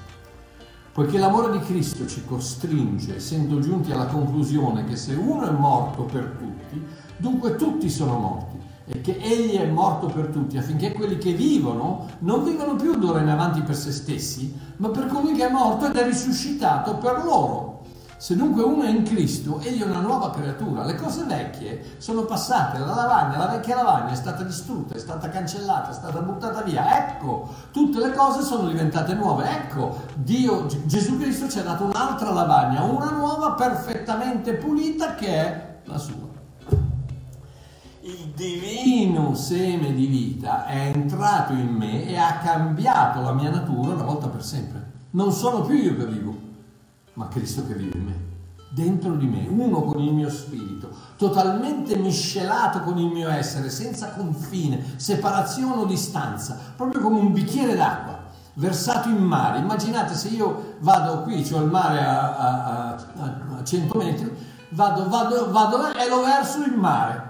Poiché 0.92 1.18
l'amore 1.18 1.56
di 1.56 1.64
Cristo 1.64 2.06
ci 2.06 2.25
costringe, 2.25 3.16
essendo 3.16 3.58
giunti 3.60 3.90
alla 3.92 4.06
conclusione 4.06 4.84
che 4.84 4.96
se 4.96 5.14
uno 5.14 5.49
è 5.49 5.50
morto 5.50 6.02
per 6.02 6.37
tutti, 6.38 6.84
dunque 7.21 7.57
tutti 7.57 7.89
sono 7.89 8.19
morti 8.19 8.59
e 8.87 9.00
che 9.00 9.19
egli 9.21 9.57
è 9.57 9.67
morto 9.67 10.07
per 10.07 10.27
tutti 10.27 10.59
affinché 10.59 10.93
quelli 10.93 11.17
che 11.19 11.33
vivono 11.33 12.09
non 12.21 12.43
vivono 12.43 12.75
più 12.75 12.97
d'ora 12.97 13.21
in 13.21 13.29
avanti 13.29 13.62
per 13.62 13.77
se 13.77 13.93
stessi, 13.93 14.59
ma 14.79 14.89
per 14.89 15.07
colui 15.07 15.35
che 15.35 15.47
è 15.47 15.50
morto 15.50 15.87
ed 15.87 15.97
è 15.97 16.05
risuscitato 16.05 16.97
per 16.97 17.23
loro. 17.25 17.69
Se 18.17 18.37
dunque 18.37 18.62
uno 18.62 18.83
è 18.83 18.91
in 18.91 19.03
Cristo, 19.03 19.61
egli 19.61 19.81
è 19.81 19.87
una 19.87 20.00
nuova 20.00 20.31
creatura. 20.31 20.85
Le 20.85 20.95
cose 20.95 21.25
vecchie 21.25 21.95
sono 21.97 22.25
passate, 22.25 22.79
la 22.79 22.95
lavagna, 22.95 23.39
la 23.39 23.47
vecchia 23.47 23.77
lavagna 23.77 24.11
è 24.11 24.15
stata 24.15 24.43
distrutta, 24.43 24.95
è 24.95 24.99
stata 24.99 25.31
cancellata, 25.31 25.89
è 25.89 25.95
stata 25.95 26.21
buttata 26.21 26.61
via. 26.61 26.99
Ecco, 26.99 27.49
tutte 27.71 27.99
le 27.99 28.12
cose 28.12 28.43
sono 28.43 28.69
diventate 28.69 29.15
nuove. 29.15 29.49
Ecco, 29.49 30.03
Dio, 30.17 30.67
Gesù 30.85 31.17
Cristo 31.17 31.49
ci 31.49 31.61
ha 31.61 31.62
dato 31.62 31.85
un'altra 31.85 32.31
lavagna, 32.31 32.83
una 32.83 33.11
nuova 33.11 33.53
perfettamente 33.53 34.53
pulita 34.53 35.15
che 35.15 35.29
è 35.29 35.79
la 35.85 35.97
sua. 35.97 36.29
Il 38.11 38.33
divino 38.35 39.37
seme 39.37 39.95
di 39.95 40.07
vita 40.07 40.67
è 40.67 40.90
entrato 40.93 41.52
in 41.52 41.69
me 41.69 42.09
e 42.09 42.17
ha 42.17 42.38
cambiato 42.38 43.21
la 43.21 43.33
mia 43.33 43.50
natura 43.50 43.95
una 43.95 44.02
volta 44.02 44.26
per 44.26 44.43
sempre. 44.43 44.90
Non 45.11 45.31
sono 45.31 45.61
più 45.61 45.76
io 45.76 45.95
che 45.95 46.07
vivo, 46.07 46.37
ma 47.12 47.29
Cristo 47.29 47.64
che 47.69 47.75
vive 47.75 47.97
in 47.97 48.05
me, 48.05 48.21
dentro 48.71 49.14
di 49.14 49.26
me, 49.26 49.47
uno 49.49 49.83
con 49.83 50.00
il 50.00 50.12
mio 50.12 50.29
spirito, 50.29 50.90
totalmente 51.17 51.97
miscelato 51.99 52.81
con 52.81 52.99
il 52.99 53.12
mio 53.12 53.29
essere, 53.29 53.71
senza 53.71 54.11
confine, 54.11 54.83
separazione 54.97 55.83
o 55.83 55.85
distanza, 55.85 56.59
proprio 56.75 57.02
come 57.02 57.21
un 57.21 57.33
bicchiere 57.33 57.76
d'acqua 57.76 58.25
versato 58.55 59.09
in 59.09 59.23
mare. 59.23 59.61
Immaginate 59.61 60.14
se 60.14 60.31
io 60.31 60.75
vado 60.81 61.23
qui, 61.23 61.49
c'ho 61.49 61.61
il 61.62 61.71
mare 61.71 62.00
a, 62.00 62.37
a, 62.37 62.88
a, 63.19 63.37
a 63.59 63.62
100 63.62 63.97
metri, 63.97 64.37
vado, 64.71 65.09
vado, 65.09 65.49
vado 65.52 65.93
e 65.93 66.09
lo 66.09 66.25
verso 66.25 66.64
in 66.64 66.75
mare. 66.75 67.29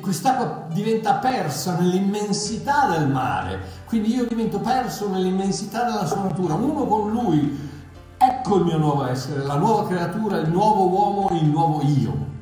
Quest'acqua 0.00 0.66
diventa 0.72 1.14
persa 1.14 1.76
nell'immensità 1.78 2.88
del 2.96 3.08
mare, 3.08 3.60
quindi 3.86 4.14
io 4.14 4.24
divento 4.24 4.58
perso 4.58 5.10
nell'immensità 5.10 5.84
della 5.84 6.06
sua 6.06 6.22
natura, 6.22 6.54
uno 6.54 6.86
con 6.86 7.10
lui, 7.10 7.74
Ecco 8.18 8.56
il 8.56 8.64
mio 8.64 8.78
nuovo 8.78 9.04
essere, 9.04 9.44
la 9.44 9.56
nuova 9.56 9.86
creatura, 9.86 10.38
il 10.38 10.48
nuovo 10.48 10.88
uomo, 10.88 11.28
il 11.38 11.44
nuovo 11.44 11.82
io. 11.82 12.34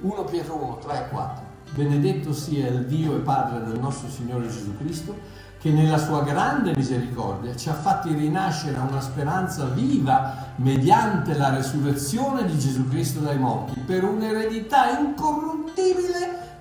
1 0.00 0.24
Pietro 0.24 0.54
1, 0.54 0.78
3 0.78 0.98
e 0.98 1.08
4. 1.08 1.44
Benedetto 1.74 2.32
sia 2.32 2.68
il 2.68 2.86
Dio 2.86 3.16
e 3.16 3.20
Padre 3.20 3.64
del 3.64 3.80
nostro 3.80 4.08
Signore 4.08 4.46
Gesù 4.48 4.76
Cristo, 4.76 5.18
che 5.58 5.70
nella 5.70 5.98
sua 5.98 6.22
grande 6.22 6.74
misericordia 6.76 7.56
ci 7.56 7.70
ha 7.70 7.74
fatti 7.74 8.12
rinascere 8.14 8.76
a 8.76 8.82
una 8.82 9.00
speranza 9.00 9.64
viva 9.64 10.52
mediante 10.56 11.36
la 11.36 11.50
resurrezione 11.50 12.44
di 12.44 12.56
Gesù 12.56 12.88
Cristo 12.88 13.18
dai 13.18 13.38
morti, 13.38 13.80
per 13.80 14.04
un'eredità 14.04 14.96
incorruttibile, 14.96 15.61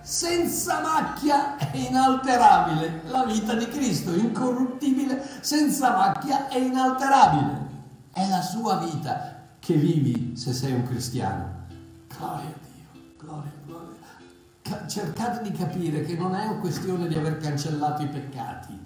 senza 0.02 0.82
macchia 0.82 1.58
e 1.58 1.80
inalterabile. 1.80 3.02
La 3.06 3.24
vita 3.26 3.54
di 3.54 3.68
Cristo, 3.68 4.14
incorruttibile, 4.14 5.24
senza 5.42 5.96
macchia 5.96 6.50
e 6.50 6.60
inalterabile. 6.60 7.70
È 8.12 8.28
la 8.28 8.42
sua 8.42 8.78
vita 8.78 9.40
che 9.60 9.76
vivi 9.76 10.36
se 10.36 10.54
sei 10.54 10.74
un 10.74 10.84
cristiano. 10.84 11.60
Gloria 12.08 12.50
a 12.50 12.60
Dio, 12.64 13.14
gloria, 13.18 13.52
gloria. 13.66 14.88
Cercate 14.88 15.50
di 15.50 15.58
capire 15.58 16.04
che 16.04 16.16
non 16.16 16.36
è 16.36 16.46
una 16.46 16.60
questione 16.60 17.08
di 17.08 17.16
aver 17.16 17.38
cancellato 17.38 18.02
i 18.02 18.08
peccati. 18.08 18.81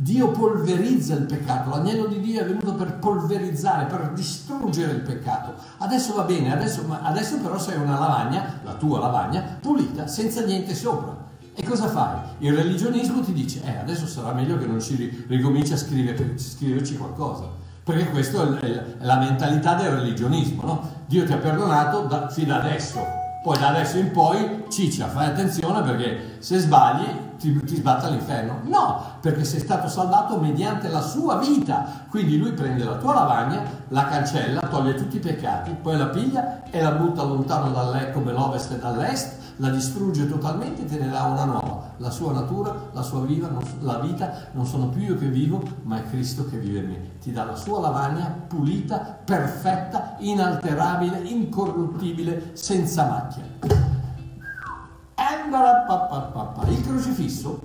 Dio 0.00 0.30
polverizza 0.30 1.14
il 1.14 1.24
peccato, 1.24 1.70
l'agnello 1.70 2.06
di 2.06 2.20
Dio 2.20 2.40
è 2.40 2.46
venuto 2.46 2.74
per 2.74 2.98
polverizzare, 2.98 3.86
per 3.86 4.12
distruggere 4.14 4.92
il 4.92 5.00
peccato. 5.00 5.54
Adesso 5.78 6.14
va 6.14 6.22
bene, 6.22 6.52
adesso, 6.52 6.86
adesso 7.02 7.38
però 7.38 7.58
sei 7.58 7.78
una 7.78 7.98
lavagna, 7.98 8.60
la 8.62 8.74
tua 8.74 9.00
lavagna, 9.00 9.58
pulita, 9.60 10.06
senza 10.06 10.44
niente 10.44 10.72
sopra. 10.76 11.16
E 11.52 11.64
cosa 11.64 11.88
fai? 11.88 12.16
Il 12.38 12.54
religionismo 12.54 13.22
ti 13.22 13.32
dice, 13.32 13.60
eh, 13.64 13.78
adesso 13.78 14.06
sarà 14.06 14.32
meglio 14.32 14.56
che 14.56 14.66
non 14.66 14.80
ci 14.80 15.24
ricominci 15.26 15.72
a 15.72 15.76
scrivere, 15.76 16.38
scriverci 16.38 16.96
qualcosa 16.96 17.66
perché 17.82 18.10
questa 18.10 18.60
è 18.60 18.84
la 18.98 19.16
mentalità 19.16 19.74
del 19.74 19.92
religionismo, 19.92 20.62
no? 20.62 20.90
Dio 21.06 21.24
ti 21.24 21.32
ha 21.32 21.38
perdonato 21.38 22.02
da, 22.02 22.28
fino 22.28 22.54
adesso, 22.54 23.00
poi 23.42 23.58
da 23.58 23.68
adesso 23.68 23.98
in 23.98 24.10
poi 24.10 24.64
ciccia, 24.68 25.06
fai 25.06 25.26
attenzione 25.26 25.82
perché 25.82 26.36
se 26.40 26.58
sbagli 26.58 27.26
ti, 27.38 27.64
ti 27.64 27.76
sbatte 27.76 28.06
all'inferno. 28.06 28.60
No, 28.64 29.02
perché 29.20 29.44
sei 29.44 29.60
stato 29.60 29.88
salvato 29.88 30.38
mediante 30.38 30.88
la 30.88 31.00
sua 31.00 31.36
vita. 31.36 32.06
Quindi 32.10 32.36
lui 32.36 32.52
prende 32.52 32.84
la 32.84 32.96
tua 32.96 33.14
lavagna, 33.14 33.62
la 33.88 34.06
cancella, 34.06 34.60
toglie 34.62 34.94
tutti 34.94 35.16
i 35.16 35.20
peccati, 35.20 35.70
poi 35.80 35.96
la 35.96 36.08
piglia 36.08 36.62
e 36.70 36.82
la 36.82 36.92
butta 36.92 37.22
lontano 37.22 37.70
dall'est 37.70 38.12
come 38.12 38.32
l'ovest 38.32 38.72
e 38.72 38.78
dall'est 38.78 39.37
la 39.58 39.70
distrugge 39.70 40.28
totalmente 40.28 40.82
e 40.82 40.84
te 40.86 40.98
ne 40.98 41.08
dà 41.08 41.24
una 41.24 41.44
nuova. 41.44 41.94
La 41.98 42.10
sua 42.10 42.32
natura, 42.32 42.74
la 42.92 43.02
sua 43.02 43.20
viva, 43.20 43.48
la 43.80 43.98
vita 43.98 44.48
non 44.52 44.66
sono 44.66 44.88
più 44.88 45.02
io 45.02 45.18
che 45.18 45.26
vivo, 45.26 45.62
ma 45.82 45.98
è 45.98 46.08
Cristo 46.08 46.48
che 46.48 46.58
vive 46.58 46.78
in 46.80 46.88
me. 46.88 47.10
Ti 47.20 47.32
dà 47.32 47.44
la 47.44 47.56
sua 47.56 47.80
lavagna 47.80 48.26
pulita, 48.46 49.18
perfetta, 49.24 50.16
inalterabile, 50.18 51.18
incorruttibile, 51.18 52.50
senza 52.54 53.06
macchia. 53.06 53.42
Il 56.70 56.86
crocifisso 56.86 57.60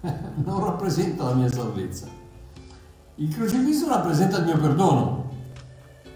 non 0.44 0.64
rappresenta 0.64 1.24
la 1.24 1.34
mia 1.34 1.50
salvezza. 1.50 2.06
Il 3.16 3.34
crocifisso 3.34 3.88
rappresenta 3.88 4.38
il 4.38 4.44
mio 4.44 4.58
perdono. 4.58 5.27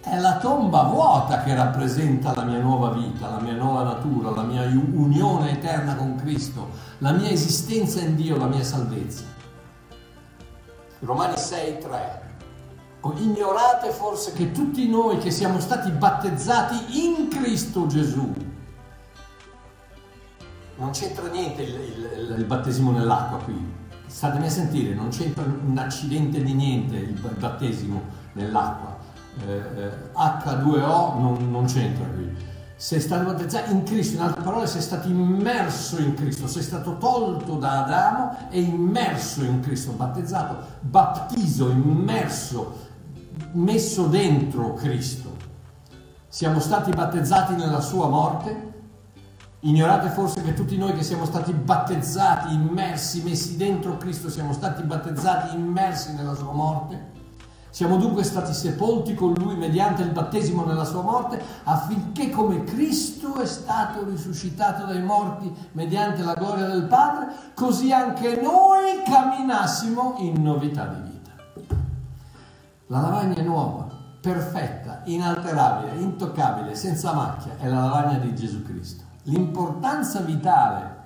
È 0.05 0.19
la 0.19 0.39
tomba 0.39 0.83
vuota 0.83 1.45
che 1.45 1.55
rappresenta 1.55 2.35
la 2.35 2.43
mia 2.43 2.59
nuova 2.59 2.91
vita, 2.91 3.31
la 3.31 3.39
mia 3.39 3.55
nuova 3.55 3.85
natura, 3.85 4.31
la 4.31 4.43
mia 4.43 4.65
unione 4.65 5.53
eterna 5.53 5.95
con 5.95 6.17
Cristo, 6.17 6.71
la 6.99 7.13
mia 7.13 7.31
esistenza 7.31 8.01
in 8.01 8.17
Dio, 8.17 8.37
la 8.37 8.47
mia 8.47 8.65
salvezza. 8.65 9.23
Romani 10.99 11.37
6, 11.37 11.79
3. 11.79 12.21
Ignorate 13.17 13.91
forse 13.91 14.33
che 14.33 14.51
tutti 14.51 14.89
noi 14.89 15.19
che 15.19 15.31
siamo 15.31 15.61
stati 15.61 15.91
battezzati 15.91 17.07
in 17.07 17.29
Cristo 17.29 17.87
Gesù, 17.87 18.33
non 20.79 20.91
c'entra 20.91 21.29
niente 21.29 21.63
il, 21.63 21.75
il, 21.75 22.35
il 22.39 22.45
battesimo 22.45 22.91
nell'acqua 22.91 23.39
qui, 23.39 23.57
statemi 24.07 24.47
a 24.47 24.51
sentire, 24.51 24.95
non 24.95 25.11
c'entra 25.11 25.45
un 25.45 25.79
accidente 25.79 26.43
di 26.43 26.55
niente 26.55 26.97
il 26.97 27.13
battesimo 27.39 28.03
nell'acqua, 28.33 29.02
H2O 29.39 31.19
non, 31.19 31.51
non 31.51 31.65
c'entra 31.65 32.05
qui 32.07 32.51
sei 32.83 33.01
stato 33.01 33.27
battezzato 33.27 33.71
in 33.71 33.85
Cristo, 33.85 34.17
in 34.17 34.23
altre 34.23 34.43
parole 34.43 34.67
sei 34.67 34.81
stato 34.81 35.07
immerso 35.07 36.01
in 36.01 36.15
Cristo, 36.15 36.49
sei 36.49 36.65
stato 36.65 36.99
tolto 36.99 37.55
da 37.55 37.85
Adamo 37.85 38.49
e 38.51 38.61
immerso 38.61 39.45
in 39.45 39.61
Cristo, 39.61 39.93
battezzato, 39.93 40.57
battizzo, 40.81 41.71
immerso, 41.71 42.77
messo 43.53 44.07
dentro 44.07 44.75
Cristo. 44.75 45.37
Siamo 46.27 46.59
stati 46.59 46.91
battezzati 46.91 47.55
nella 47.55 47.81
sua 47.81 48.09
morte. 48.09 48.71
Ignorate 49.61 50.09
forse 50.09 50.43
che 50.43 50.53
tutti 50.53 50.77
noi 50.77 50.93
che 50.93 51.05
siamo 51.05 51.25
stati 51.25 51.53
battezzati, 51.53 52.53
immersi, 52.53 53.23
messi 53.23 53.57
dentro 53.57 53.97
Cristo, 53.97 54.29
siamo 54.29 54.53
stati 54.53 54.83
battezzati, 54.83 55.55
immersi 55.55 56.15
nella 56.15 56.35
sua 56.35 56.51
morte? 56.51 57.22
Siamo 57.73 57.97
dunque 57.97 58.23
stati 58.23 58.53
sepolti 58.53 59.15
con 59.15 59.33
lui 59.33 59.57
mediante 59.57 60.03
il 60.03 60.11
battesimo 60.11 60.63
nella 60.67 60.85
sua 60.85 61.01
morte 61.01 61.43
affinché 61.65 62.29
come 62.29 62.65
Cristo 62.65 63.37
è 63.37 63.47
stato 63.47 64.05
risuscitato 64.05 64.85
dai 64.85 65.03
morti 65.03 65.51
mediante 65.73 66.23
la 66.23 66.35
gloria 66.35 66.67
del 66.67 66.83
Padre, 66.83 67.33
così 67.55 67.91
anche 67.91 68.39
noi 68.43 69.03
camminassimo 69.07 70.17
in 70.19 70.43
novità 70.43 70.85
di 70.85 71.11
vita. 71.13 71.31
La 72.89 73.01
lavagna 73.01 73.37
è 73.37 73.43
nuova, 73.43 73.87
perfetta, 74.21 75.01
inalterabile, 75.05 75.99
intoccabile, 75.99 76.75
senza 76.75 77.15
macchia, 77.15 77.57
è 77.59 77.69
la 77.69 77.81
lavagna 77.81 78.19
di 78.19 78.35
Gesù 78.35 78.63
Cristo. 78.65 79.05
L'importanza 79.23 80.21
vitale 80.21 80.97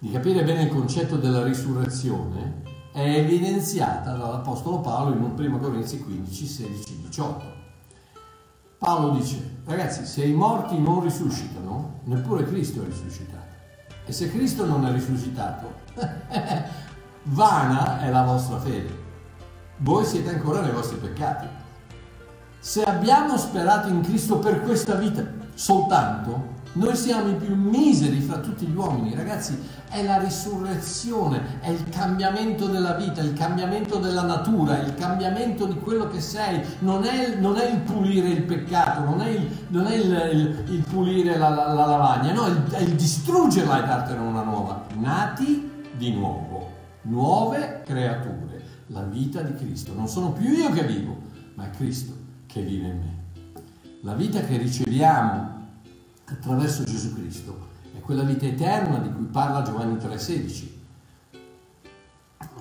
di 0.00 0.10
capire 0.10 0.42
bene 0.42 0.62
il 0.62 0.68
concetto 0.68 1.16
della 1.16 1.44
risurrezione 1.44 2.70
è 2.92 3.00
evidenziata 3.00 4.12
dall'Apostolo 4.12 4.80
Paolo 4.80 5.14
in 5.14 5.22
1 5.22 5.58
Corinzi 5.58 5.98
15, 5.98 6.46
16, 6.46 7.00
18. 7.00 7.60
Paolo 8.76 9.10
dice, 9.10 9.60
ragazzi, 9.64 10.04
se 10.04 10.24
i 10.24 10.32
morti 10.32 10.78
non 10.78 11.02
risuscitano, 11.02 12.00
neppure 12.04 12.44
Cristo 12.44 12.82
è 12.82 12.84
risuscitato. 12.84 13.40
E 14.04 14.12
se 14.12 14.30
Cristo 14.30 14.66
non 14.66 14.84
è 14.84 14.92
risuscitato, 14.92 15.72
vana 17.24 18.00
è 18.00 18.10
la 18.10 18.24
vostra 18.24 18.58
fede. 18.58 19.00
Voi 19.78 20.04
siete 20.04 20.34
ancora 20.34 20.60
nei 20.60 20.72
vostri 20.72 20.96
peccati. 20.96 21.46
Se 22.58 22.82
abbiamo 22.82 23.38
sperato 23.38 23.88
in 23.88 24.02
Cristo 24.02 24.38
per 24.38 24.62
questa 24.62 24.96
vita 24.96 25.24
soltanto, 25.54 26.60
noi 26.74 26.96
siamo 26.96 27.28
i 27.28 27.34
più 27.34 27.54
miseri 27.54 28.20
fra 28.20 28.38
tutti 28.38 28.64
gli 28.64 28.74
uomini, 28.74 29.14
ragazzi, 29.14 29.58
è 29.90 30.02
la 30.02 30.16
risurrezione, 30.16 31.60
è 31.60 31.68
il 31.68 31.86
cambiamento 31.90 32.66
della 32.66 32.94
vita, 32.94 33.20
il 33.20 33.34
cambiamento 33.34 33.98
della 33.98 34.22
natura, 34.22 34.78
il 34.78 34.94
cambiamento 34.94 35.66
di 35.66 35.78
quello 35.78 36.08
che 36.08 36.22
sei, 36.22 36.62
non 36.78 37.04
è, 37.04 37.36
non 37.36 37.58
è 37.58 37.70
il 37.70 37.80
pulire 37.80 38.28
il 38.28 38.42
peccato, 38.44 39.04
non 39.04 39.20
è 39.20 39.28
il, 39.28 39.50
non 39.68 39.86
è 39.86 39.96
il, 39.96 40.30
il, 40.32 40.74
il 40.74 40.84
pulire 40.88 41.36
la, 41.36 41.50
la, 41.50 41.74
la, 41.74 41.84
lavagna, 41.84 42.32
no, 42.32 42.46
è 42.70 42.80
il, 42.80 42.94
distruggerla 42.94 43.82
e 43.82 43.86
dartene 43.86 44.20
una 44.20 44.42
nuova. 44.42 44.86
Nati 44.94 45.70
di 45.94 46.12
nuovo, 46.14 46.70
nuove 47.02 47.82
creature, 47.84 48.62
la 48.86 49.02
vita 49.02 49.42
di 49.42 49.54
Cristo. 49.56 49.92
Non 49.92 50.08
sono 50.08 50.32
più 50.32 50.48
io 50.48 50.70
che 50.70 50.84
vivo, 50.84 51.18
ma 51.54 51.66
è 51.66 51.70
Cristo 51.70 52.14
che 52.46 52.62
vive 52.62 52.86
in 52.86 52.96
me. 52.96 53.20
La 54.00 54.14
vita 54.14 54.40
che 54.40 54.56
riceviamo 54.56 55.51
attraverso 56.32 56.84
Gesù 56.84 57.14
Cristo. 57.14 57.70
È 57.96 58.00
quella 58.00 58.22
vita 58.22 58.46
eterna 58.46 58.98
di 58.98 59.12
cui 59.12 59.24
parla 59.24 59.62
Giovanni 59.62 59.94
3,16. 59.94 60.70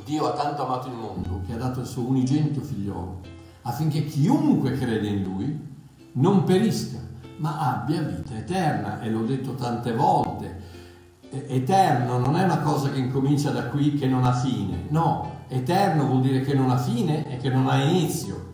Dio 0.04 0.28
ha 0.28 0.34
tanto 0.34 0.66
amato 0.66 0.88
il 0.88 0.96
mondo 0.96 1.42
che 1.46 1.54
ha 1.54 1.58
dato 1.58 1.80
il 1.82 1.86
suo 1.86 2.08
unigenito 2.08 2.62
figliolo 2.62 3.22
affinché 3.64 4.06
chiunque 4.06 4.72
crede 4.78 5.08
in 5.08 5.24
lui 5.24 5.70
non 6.14 6.44
perisca, 6.44 7.00
ma 7.38 7.74
abbia 7.74 8.02
vita 8.02 8.36
eterna. 8.36 9.00
E 9.02 9.10
l'ho 9.10 9.24
detto 9.24 9.56
tante 9.56 9.94
volte. 9.94 10.70
Eterno 11.30 12.18
non 12.18 12.36
è 12.36 12.44
una 12.44 12.60
cosa 12.60 12.90
che 12.90 13.00
incomincia 13.00 13.52
da 13.52 13.68
qui 13.68 13.94
che 13.94 14.06
non 14.06 14.26
ha 14.26 14.34
fine, 14.34 14.88
no, 14.90 15.44
eterno 15.48 16.06
vuol 16.06 16.20
dire 16.20 16.42
che 16.42 16.54
non 16.54 16.70
ha 16.70 16.78
fine 16.78 17.26
e 17.32 17.38
che 17.38 17.50
non 17.50 17.70
ha 17.70 17.82
inizio 17.82 18.51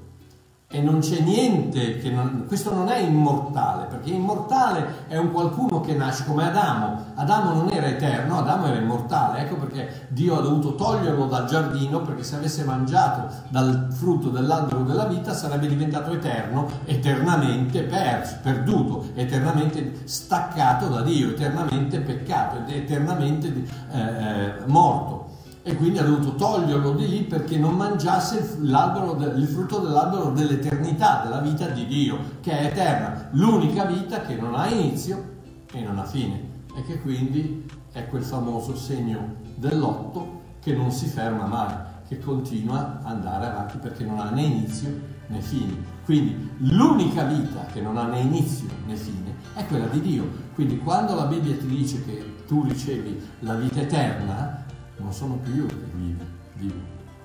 e 0.69 0.81
non 0.81 0.99
c'è 0.99 1.21
niente 1.21 1.97
che 1.97 2.09
non, 2.09 2.43
questo 2.45 2.73
non 2.73 2.89
è 2.89 2.97
immortale 2.97 3.85
perché 3.85 4.09
immortale 4.09 5.05
è 5.07 5.15
un 5.15 5.31
qualcuno 5.31 5.79
che 5.79 5.93
nasce 5.93 6.25
come 6.25 6.43
Adamo. 6.43 7.05
Adamo 7.15 7.53
non 7.53 7.69
era 7.69 7.87
eterno 7.87 8.39
Adamo 8.39 8.65
era 8.65 8.75
immortale 8.75 9.39
ecco 9.39 9.55
perché 9.55 10.07
Dio 10.09 10.37
ha 10.37 10.41
dovuto 10.41 10.75
toglierlo 10.75 11.27
dal 11.27 11.47
giardino 11.47 12.01
perché 12.01 12.23
se 12.23 12.35
avesse 12.35 12.65
mangiato 12.65 13.33
dal 13.47 13.87
frutto 13.91 14.27
dell'albero 14.27 14.83
della 14.83 15.05
vita 15.05 15.33
sarebbe 15.33 15.67
diventato 15.67 16.11
eterno 16.11 16.67
eternamente 16.83 17.83
perso, 17.83 18.35
perduto 18.41 19.11
eternamente 19.15 20.01
staccato 20.03 20.89
da 20.89 20.99
Dio 20.99 21.29
eternamente 21.29 22.01
peccato 22.01 22.69
eternamente 22.69 23.47
eh, 23.89 23.99
eh, 23.99 24.53
morto 24.65 25.26
e 25.67 25.75
quindi 25.75 25.99
ha 25.99 26.03
dovuto 26.03 26.35
toglierlo 26.35 26.93
di 26.93 27.09
lì 27.09 27.23
perché 27.23 27.57
non 27.57 27.75
mangiasse 27.75 28.57
il 28.61 29.47
frutto 29.51 29.79
dell'albero 29.79 30.31
dell'eternità, 30.31 31.23
della 31.23 31.41
vita 31.41 31.67
di 31.67 31.85
Dio, 31.85 32.17
che 32.39 32.57
è 32.57 32.65
eterna, 32.67 33.27
l'unica 33.31 33.83
vita 33.83 34.21
che 34.21 34.35
non 34.35 34.55
ha 34.55 34.69
inizio 34.69 35.35
e 35.73 35.81
non 35.81 35.99
ha 35.99 36.05
fine 36.05 36.63
e 36.73 36.83
che 36.83 37.01
quindi 37.01 37.69
è 37.91 38.07
quel 38.07 38.23
famoso 38.23 38.77
segno 38.77 39.35
dell'otto 39.55 40.43
che 40.61 40.73
non 40.73 40.89
si 40.89 41.07
ferma 41.07 41.45
mai, 41.47 41.73
che 42.07 42.17
continua 42.19 43.01
ad 43.03 43.17
andare 43.17 43.47
avanti 43.47 43.77
perché 43.77 44.05
non 44.05 44.19
ha 44.19 44.29
né 44.29 44.43
inizio 44.43 44.89
né 45.27 45.41
fine. 45.41 45.75
Quindi 46.05 46.49
l'unica 46.59 47.23
vita 47.23 47.65
che 47.73 47.81
non 47.81 47.97
ha 47.97 48.05
né 48.05 48.21
inizio 48.21 48.69
né 48.85 48.95
fine 48.95 49.35
è 49.53 49.65
quella 49.65 49.87
di 49.87 49.99
Dio. 49.99 50.29
Quindi 50.55 50.77
quando 50.77 51.13
la 51.13 51.25
Bibbia 51.25 51.57
ti 51.57 51.65
dice 51.65 52.05
che 52.05 52.35
tu 52.47 52.63
ricevi 52.63 53.21
la 53.39 53.55
vita 53.55 53.81
eterna, 53.81 54.63
non 54.97 55.13
sono 55.13 55.35
più 55.35 55.55
io 55.55 55.65
che 55.65 55.75
vivo, 55.93 56.23
vivo, 56.53 56.79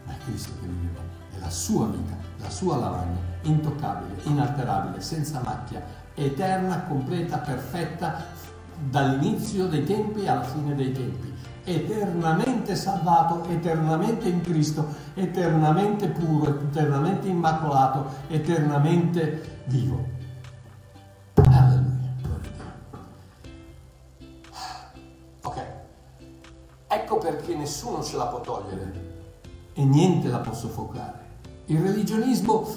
ma 0.04 0.12
è 0.12 0.16
Cristo 0.24 0.52
che 0.60 0.66
vive 0.66 0.98
È 1.34 1.38
la 1.38 1.50
sua 1.50 1.86
vita, 1.86 2.16
la 2.38 2.50
sua 2.50 2.76
lavagna, 2.76 3.18
intoccabile, 3.42 4.20
inalterabile, 4.24 5.00
senza 5.00 5.40
macchia, 5.42 5.82
eterna, 6.14 6.84
completa, 6.84 7.38
perfetta, 7.38 8.26
dall'inizio 8.90 9.66
dei 9.66 9.84
tempi 9.84 10.26
alla 10.26 10.42
fine 10.42 10.74
dei 10.74 10.92
tempi. 10.92 11.32
Eternamente 11.64 12.74
salvato, 12.74 13.48
eternamente 13.48 14.28
in 14.28 14.40
Cristo, 14.40 14.86
eternamente 15.14 16.08
puro, 16.08 16.60
eternamente 16.60 17.28
immacolato, 17.28 18.10
eternamente 18.28 19.60
vivo. 19.66 20.20
Ecco 26.94 27.16
perché 27.16 27.54
nessuno 27.54 28.02
ce 28.02 28.18
la 28.18 28.26
può 28.26 28.42
togliere 28.42 28.92
e 29.72 29.82
niente 29.82 30.28
la 30.28 30.40
può 30.40 30.52
soffocare. 30.52 31.20
Il 31.66 31.80
religionismo 31.80 32.68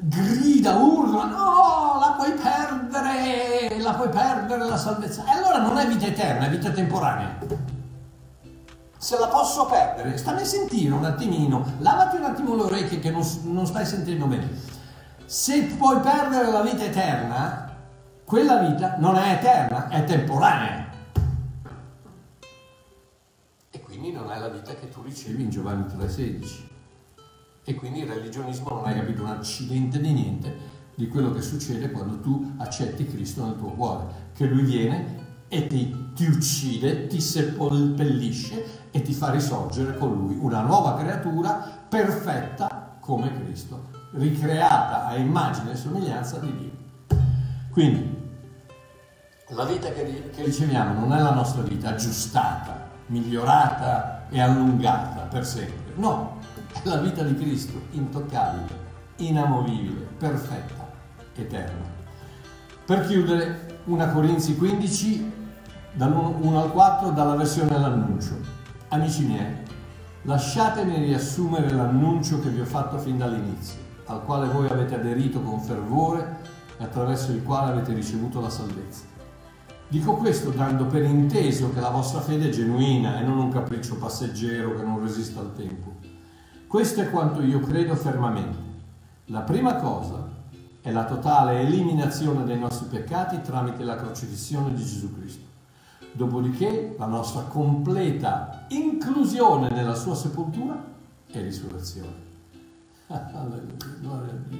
grida, 0.00 0.74
urla, 0.74 1.24
no, 1.24 1.98
la 1.98 2.14
puoi 2.18 2.32
perdere, 2.32 3.80
la 3.80 3.94
puoi 3.94 4.10
perdere 4.10 4.68
la 4.68 4.76
salvezza. 4.76 5.24
E 5.24 5.30
allora 5.30 5.60
non 5.60 5.78
è 5.78 5.86
vita 5.86 6.04
eterna, 6.04 6.44
è 6.44 6.50
vita 6.50 6.70
temporanea. 6.70 7.38
Se 8.98 9.18
la 9.18 9.28
posso 9.28 9.64
perdere, 9.64 10.18
stammi 10.18 10.42
a 10.42 10.44
sentire 10.44 10.92
un 10.92 11.04
attimino, 11.06 11.64
lavati 11.78 12.16
un 12.16 12.24
attimo 12.24 12.54
le 12.54 12.62
orecchie 12.64 12.98
che 12.98 13.10
non, 13.10 13.22
non 13.44 13.64
stai 13.64 13.86
sentendo 13.86 14.26
bene. 14.26 14.46
Se 15.24 15.62
puoi 15.78 16.00
perdere 16.00 16.50
la 16.50 16.60
vita 16.60 16.84
eterna, 16.84 17.74
quella 18.26 18.58
vita 18.58 18.96
non 18.98 19.16
è 19.16 19.32
eterna, 19.32 19.88
è 19.88 20.04
temporanea 20.04 20.85
non 24.26 24.34
è 24.34 24.40
la 24.40 24.48
vita 24.48 24.74
che 24.74 24.88
tu 24.88 25.02
ricevi 25.02 25.44
in 25.44 25.50
Giovanni 25.50 25.84
3,16. 25.84 26.64
E 27.62 27.74
quindi 27.74 28.00
il 28.00 28.08
religionismo 28.08 28.70
non 28.70 28.84
hai 28.84 28.94
capito 28.94 29.22
un 29.22 29.28
accidente 29.28 30.00
di 30.00 30.12
niente 30.12 30.74
di 30.96 31.06
quello 31.06 31.30
che 31.30 31.42
succede 31.42 31.92
quando 31.92 32.18
tu 32.20 32.54
accetti 32.56 33.06
Cristo 33.06 33.44
nel 33.44 33.56
tuo 33.56 33.70
cuore, 33.70 34.30
che 34.34 34.46
Lui 34.46 34.62
viene 34.62 35.44
e 35.48 35.68
ti, 35.68 36.12
ti 36.14 36.24
uccide, 36.24 37.06
ti 37.06 37.20
seppellisce 37.20 38.88
e 38.90 39.02
ti 39.02 39.12
fa 39.12 39.30
risorgere 39.30 39.96
con 39.96 40.12
Lui 40.12 40.36
una 40.40 40.62
nuova 40.62 40.96
creatura 40.96 41.84
perfetta 41.88 42.96
come 42.98 43.32
Cristo, 43.42 43.90
ricreata 44.12 45.06
a 45.06 45.14
immagine 45.16 45.72
e 45.72 45.76
somiglianza 45.76 46.38
di 46.38 46.56
Dio. 46.56 47.18
Quindi, 47.70 48.14
la 49.50 49.64
vita 49.64 49.92
che, 49.92 50.30
riceviamo 50.34 50.98
non 50.98 51.12
è 51.12 51.20
la 51.20 51.34
nostra 51.34 51.62
vita 51.62 51.90
aggiustata, 51.90 52.86
migliorata 53.06 54.15
e 54.28 54.40
allungata 54.40 55.22
per 55.22 55.46
sempre, 55.46 55.92
no, 55.96 56.38
la 56.82 56.96
vita 56.98 57.22
di 57.22 57.34
Cristo, 57.36 57.80
intoccabile, 57.92 58.84
inamovibile, 59.16 60.06
perfetta, 60.18 60.92
eterna. 61.34 61.94
Per 62.84 63.06
chiudere, 63.06 63.80
1 63.84 64.12
Corinzi 64.12 64.56
15, 64.56 65.32
dall'1 65.92 66.56
al 66.56 66.72
4, 66.72 67.10
dalla 67.10 67.34
versione 67.34 67.74
all'annuncio. 67.74 68.38
Amici 68.88 69.24
miei, 69.24 69.54
lasciatemi 70.22 70.98
riassumere 70.98 71.70
l'annuncio 71.72 72.40
che 72.40 72.48
vi 72.48 72.60
ho 72.60 72.64
fatto 72.64 72.98
fin 72.98 73.18
dall'inizio, 73.18 73.78
al 74.06 74.22
quale 74.24 74.46
voi 74.48 74.68
avete 74.68 74.94
aderito 74.94 75.40
con 75.40 75.60
fervore 75.60 76.38
e 76.78 76.84
attraverso 76.84 77.32
il 77.32 77.42
quale 77.42 77.72
avete 77.72 77.92
ricevuto 77.92 78.40
la 78.40 78.50
salvezza. 78.50 79.15
Dico 79.88 80.14
questo 80.14 80.50
dando 80.50 80.86
per 80.86 81.04
inteso 81.04 81.72
che 81.72 81.78
la 81.78 81.90
vostra 81.90 82.20
fede 82.20 82.48
è 82.48 82.50
genuina 82.50 83.20
e 83.20 83.22
non 83.22 83.38
un 83.38 83.50
capriccio 83.50 83.96
passeggero 83.96 84.74
che 84.74 84.82
non 84.82 85.00
resiste 85.00 85.38
al 85.38 85.54
tempo. 85.54 85.94
Questo 86.66 87.00
è 87.00 87.10
quanto 87.10 87.40
io 87.40 87.60
credo 87.60 87.94
fermamente. 87.94 88.58
La 89.26 89.42
prima 89.42 89.76
cosa 89.76 90.28
è 90.80 90.90
la 90.90 91.04
totale 91.04 91.60
eliminazione 91.60 92.44
dei 92.44 92.58
nostri 92.58 92.86
peccati 92.86 93.40
tramite 93.42 93.84
la 93.84 93.94
crocifissione 93.94 94.74
di 94.74 94.84
Gesù 94.84 95.16
Cristo. 95.16 95.44
Dopodiché 96.12 96.96
la 96.98 97.06
nostra 97.06 97.42
completa 97.42 98.66
inclusione 98.68 99.68
nella 99.68 99.94
sua 99.94 100.16
sepoltura 100.16 100.82
e 101.30 101.40
risurrezione. 101.40 102.24
Gloria 103.06 104.32
a 104.32 104.36
Dio. 104.48 104.58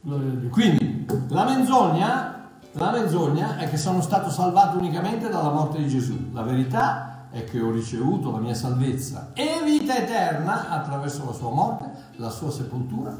Gloria 0.00 0.32
a 0.32 0.34
Dio. 0.34 0.48
Quindi 0.50 1.06
la 1.28 1.44
menzogna, 1.44 2.35
la 2.76 2.90
menzogna 2.90 3.58
è 3.58 3.68
che 3.68 3.76
sono 3.76 4.00
stato 4.00 4.30
salvato 4.30 4.78
unicamente 4.78 5.28
dalla 5.28 5.50
morte 5.50 5.78
di 5.78 5.88
Gesù. 5.88 6.30
La 6.32 6.42
verità 6.42 7.28
è 7.30 7.44
che 7.44 7.60
ho 7.60 7.70
ricevuto 7.70 8.30
la 8.30 8.38
mia 8.38 8.54
salvezza 8.54 9.32
e 9.34 9.60
vita 9.64 9.96
eterna 9.96 10.70
attraverso 10.70 11.24
la 11.24 11.32
sua 11.32 11.50
morte, 11.50 11.90
la 12.16 12.30
sua 12.30 12.50
sepoltura 12.50 13.16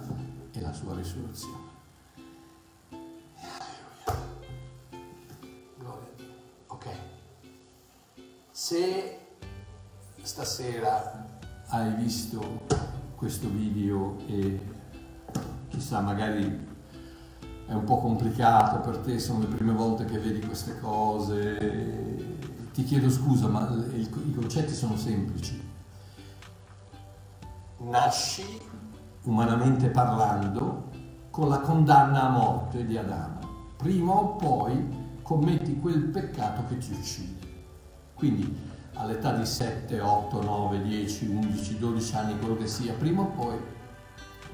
e 0.53 0.61
la 0.61 0.73
sua 0.73 0.95
risurrezione. 0.95 1.67
Se 8.59 9.19
stasera 10.23 11.25
hai 11.69 11.95
visto 11.95 12.63
questo 13.15 13.49
video 13.49 14.17
e 14.27 14.59
chissà, 15.69 16.01
magari 16.01 16.76
è 17.67 17.73
un 17.73 17.85
po' 17.85 17.99
complicato 17.99 18.79
per 18.79 18.99
te, 18.99 19.19
sono 19.19 19.41
le 19.41 19.47
prime 19.47 19.73
volte 19.73 20.05
che 20.05 20.19
vedi 20.19 20.41
queste 20.41 20.79
cose, 20.79 22.37
ti 22.73 22.85
chiedo 22.85 23.11
scusa, 23.11 23.49
ma 23.49 23.69
i 23.93 24.35
concetti 24.35 24.73
sono 24.73 24.97
semplici. 24.97 25.61
Nasci, 27.79 28.61
umanamente 29.23 29.89
parlando, 29.89 30.91
con 31.31 31.49
la 31.49 31.61
condanna 31.61 32.25
a 32.25 32.29
morte 32.29 32.87
di 32.87 32.97
Adamo. 32.97 33.41
Prima 33.77 34.13
o 34.13 34.37
poi 34.37 35.05
commetti 35.23 35.79
quel 35.79 36.05
peccato 36.05 36.63
che 36.69 36.79
ti 36.79 36.93
uccide. 36.93 37.47
Quindi 38.15 38.57
all'età 38.95 39.33
di 39.33 39.45
7, 39.45 40.01
8, 40.01 40.43
9, 40.43 40.83
10, 40.83 41.27
11, 41.27 41.79
12 41.79 42.17
anni, 42.17 42.39
quello 42.39 42.57
che 42.57 42.67
sia, 42.67 42.95
prima 42.95 43.23
o 43.23 43.27
poi 43.27 43.59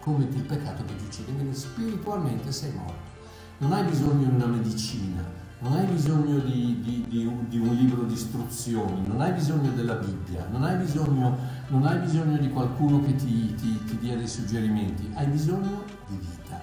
commetti 0.02 0.36
il 0.36 0.42
peccato 0.42 0.84
che 0.84 0.96
ti 0.96 1.04
uccide, 1.04 1.32
quindi 1.32 1.56
spiritualmente 1.56 2.50
sei 2.50 2.72
morto. 2.72 3.10
Non 3.58 3.72
hai 3.72 3.84
bisogno 3.84 4.28
di 4.28 4.34
una 4.34 4.46
medicina, 4.46 5.22
non 5.60 5.74
hai 5.74 5.86
bisogno 5.86 6.38
di, 6.40 6.80
di, 6.80 7.04
di, 7.06 7.24
un, 7.24 7.48
di, 7.48 7.58
un, 7.58 7.72
libro 7.72 8.02
di 8.02 8.14
istruzioni, 8.14 9.06
non 9.06 9.20
hai 9.20 9.32
bisogno 9.32 9.70
della 9.70 9.94
Bibbia, 9.94 10.48
non 10.50 10.64
hai 10.64 10.76
bisogno, 10.76 11.38
non 11.68 11.86
hai 11.86 12.00
bisogno 12.00 12.36
di 12.36 12.50
qualcuno 12.50 13.00
che 13.04 13.14
ti, 13.14 13.54
ti, 13.54 13.84
ti 13.84 13.98
dia 13.98 14.16
dei 14.16 14.26
suggerimenti, 14.26 15.08
hai 15.14 15.26
bisogno 15.26 15.84
di 16.08 16.16
vita. 16.16 16.60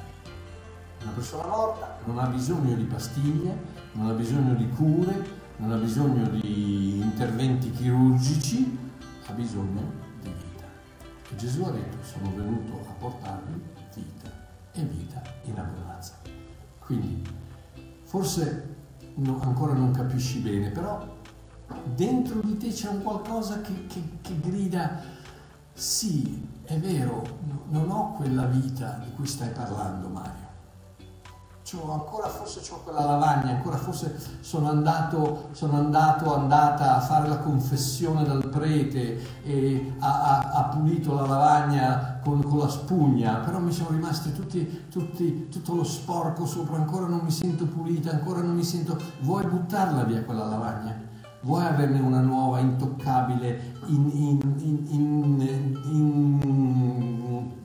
Una 1.02 1.12
persona 1.12 1.48
morta 1.48 1.98
non 2.04 2.20
ha 2.20 2.28
bisogno 2.28 2.76
di 2.76 2.84
pastiglie, 2.84 3.58
non 3.94 4.08
ha 4.10 4.14
bisogno 4.14 4.54
di 4.54 4.68
cure, 4.68 5.38
non 5.58 5.72
ha 5.72 5.78
bisogno 5.78 6.28
di 6.28 7.00
interventi 7.00 7.72
chirurgici, 7.72 8.78
ha 9.28 9.32
bisogno 9.32 9.94
di 10.22 10.30
vita. 10.30 10.66
E 11.32 11.36
Gesù 11.38 11.64
ha 11.64 11.72
detto, 11.72 11.98
sono 12.04 12.34
venuto 12.36 12.89
a 13.00 13.02
portarvi 13.02 13.62
vita 13.96 14.30
e 14.74 14.84
vita 14.84 15.22
in 15.46 15.58
abbondanza. 15.58 16.14
Quindi, 16.80 17.24
forse 18.04 18.76
no, 19.16 19.40
ancora 19.42 19.74
non 19.74 19.92
capisci 19.92 20.40
bene, 20.40 20.70
però 20.70 21.18
dentro 21.96 22.42
di 22.42 22.58
te 22.58 22.70
c'è 22.70 22.90
un 22.90 23.02
qualcosa 23.02 23.62
che, 23.62 23.88
che, 23.88 24.02
che 24.22 24.40
grida, 24.40 25.02
sì, 25.74 26.46
è 26.64 26.78
vero, 26.78 27.40
non 27.70 27.90
ho 27.90 28.14
quella 28.14 28.46
vita 28.46 29.02
di 29.04 29.14
cui 29.14 29.26
stai 29.26 29.50
parlando 29.52 30.10
Mario 30.10 30.49
c'ho 31.70 31.92
ancora 31.92 32.28
forse 32.28 32.62
ho 32.72 32.82
quella 32.84 33.06
lavagna, 33.06 33.52
ancora 33.52 33.78
forse 33.78 34.16
sono 34.40 34.70
andato, 34.70 35.50
sono 35.52 35.78
andato, 35.78 36.34
andata 36.34 36.96
a 36.96 37.00
fare 37.00 37.28
la 37.28 37.38
confessione 37.38 38.24
dal 38.24 38.50
prete 38.50 39.44
e 39.44 39.94
ha, 40.00 40.22
ha, 40.22 40.52
ha 40.54 40.64
pulito 40.64 41.14
la 41.14 41.28
lavagna 41.28 42.20
con, 42.24 42.42
con, 42.44 42.58
la 42.58 42.70
spugna, 42.70 43.36
però 43.36 43.60
mi 43.60 43.72
sono 43.72 43.90
rimasti 43.92 44.34
tutti, 44.34 44.88
tutti, 44.90 45.48
tutto 45.50 45.76
lo 45.76 45.84
sporco 45.84 46.46
sopra, 46.48 46.78
ancora 46.78 47.06
non 47.06 47.20
mi 47.20 47.32
sento 47.32 47.66
pulita, 47.66 48.12
ancora 48.12 48.42
non 48.42 48.56
mi 48.56 48.64
sento... 48.64 48.98
Vuoi 49.22 49.46
buttarla 49.46 50.04
via 50.04 50.24
quella 50.24 50.46
lavagna? 50.46 51.08
Vuoi 51.42 51.66
averne 51.66 52.00
una 52.00 52.20
nuova, 52.20 52.60
intoccabile, 52.60 53.76
in, 53.86 54.10
in, 54.14 54.86
in, 54.90 55.80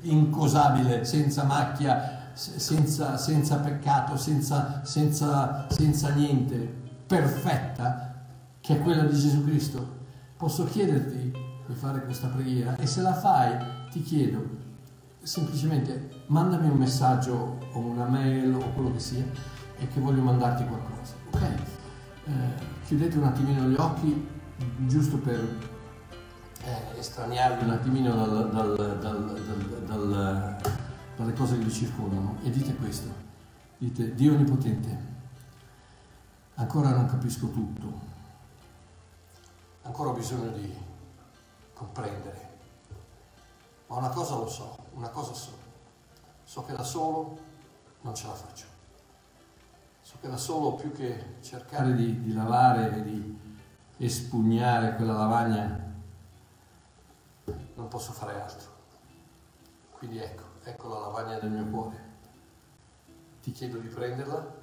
incosabile, 0.03 1.05
senza 1.05 1.45
macchia? 1.45 2.14
Senza, 2.35 3.17
senza 3.17 3.57
peccato, 3.57 4.17
senza, 4.17 4.85
senza, 4.85 5.67
senza 5.71 6.09
niente, 6.11 6.83
perfetta, 7.07 8.27
che 8.61 8.77
è 8.77 8.83
quella 8.83 9.05
di 9.05 9.19
Gesù 9.19 9.45
Cristo, 9.45 10.03
posso 10.37 10.65
chiederti 10.65 11.33
di 11.67 11.75
fare 11.75 12.05
questa 12.05 12.27
preghiera 12.29 12.77
e 12.77 12.87
se 12.87 13.01
la 13.01 13.15
fai 13.15 13.57
ti 13.91 14.03
chiedo 14.03 14.63
semplicemente 15.23 16.23
mandami 16.27 16.69
un 16.69 16.77
messaggio 16.77 17.59
o 17.73 17.79
una 17.79 18.05
mail 18.07 18.55
o 18.55 18.73
quello 18.75 18.93
che 18.93 19.01
sia 19.01 19.25
e 19.79 19.89
che 19.89 20.01
voglio 20.01 20.23
mandarti 20.23 20.65
qualcosa. 20.67 21.15
Ok? 21.31 21.43
Eh, 22.27 22.33
chiudete 22.87 23.17
un 23.17 23.25
attimino 23.25 23.69
gli 23.69 23.77
occhi 23.77 24.29
giusto 24.87 25.19
per 25.19 25.41
eh, 26.65 26.99
estraniarvi 26.99 27.65
un 27.65 27.71
attimino 27.71 28.15
dal, 28.15 28.51
dal, 28.51 28.99
dal, 29.01 29.85
dal 29.87 30.57
dalle 31.17 31.33
cose 31.33 31.59
che 31.59 31.65
vi 31.65 31.73
circondano 31.73 32.39
e 32.43 32.51
dite 32.51 32.75
questo, 32.77 33.09
dite 33.79 34.15
Dio 34.15 34.35
Onnipotente, 34.35 35.13
ancora 36.55 36.91
non 36.91 37.07
capisco 37.07 37.51
tutto, 37.51 38.01
ancora 39.83 40.11
ho 40.11 40.15
bisogno 40.15 40.51
di 40.51 40.75
comprendere, 41.73 42.49
ma 43.87 43.97
una 43.97 44.09
cosa 44.09 44.37
lo 44.37 44.49
so, 44.49 44.77
una 44.95 45.09
cosa 45.09 45.33
so, 45.35 45.57
so 46.43 46.65
che 46.65 46.73
da 46.73 46.83
solo 46.83 47.39
non 48.01 48.15
ce 48.15 48.27
la 48.27 48.35
faccio, 48.35 48.67
so 50.01 50.17
che 50.21 50.29
da 50.29 50.37
solo 50.37 50.75
più 50.75 50.93
che 50.93 51.37
cercare 51.41 51.95
di, 51.95 52.23
di 52.23 52.33
lavare 52.33 52.97
e 52.97 53.03
di 53.03 53.39
espugnare 53.99 54.97
quella 54.97 55.13
lavagna 55.13 55.93
non 57.75 57.89
posso 57.89 58.13
fare 58.13 58.41
altro. 58.41 58.73
Quindi 59.93 60.19
ecco, 60.19 60.43
ecco 60.65 60.89
la 60.89 61.01
lavagna 61.01 61.39
del 61.39 61.51
mio 61.51 61.67
cuore. 61.67 62.13
Ti 63.43 63.53
chiedo 63.53 63.79
di 63.79 63.89
prenderla, 63.89 64.55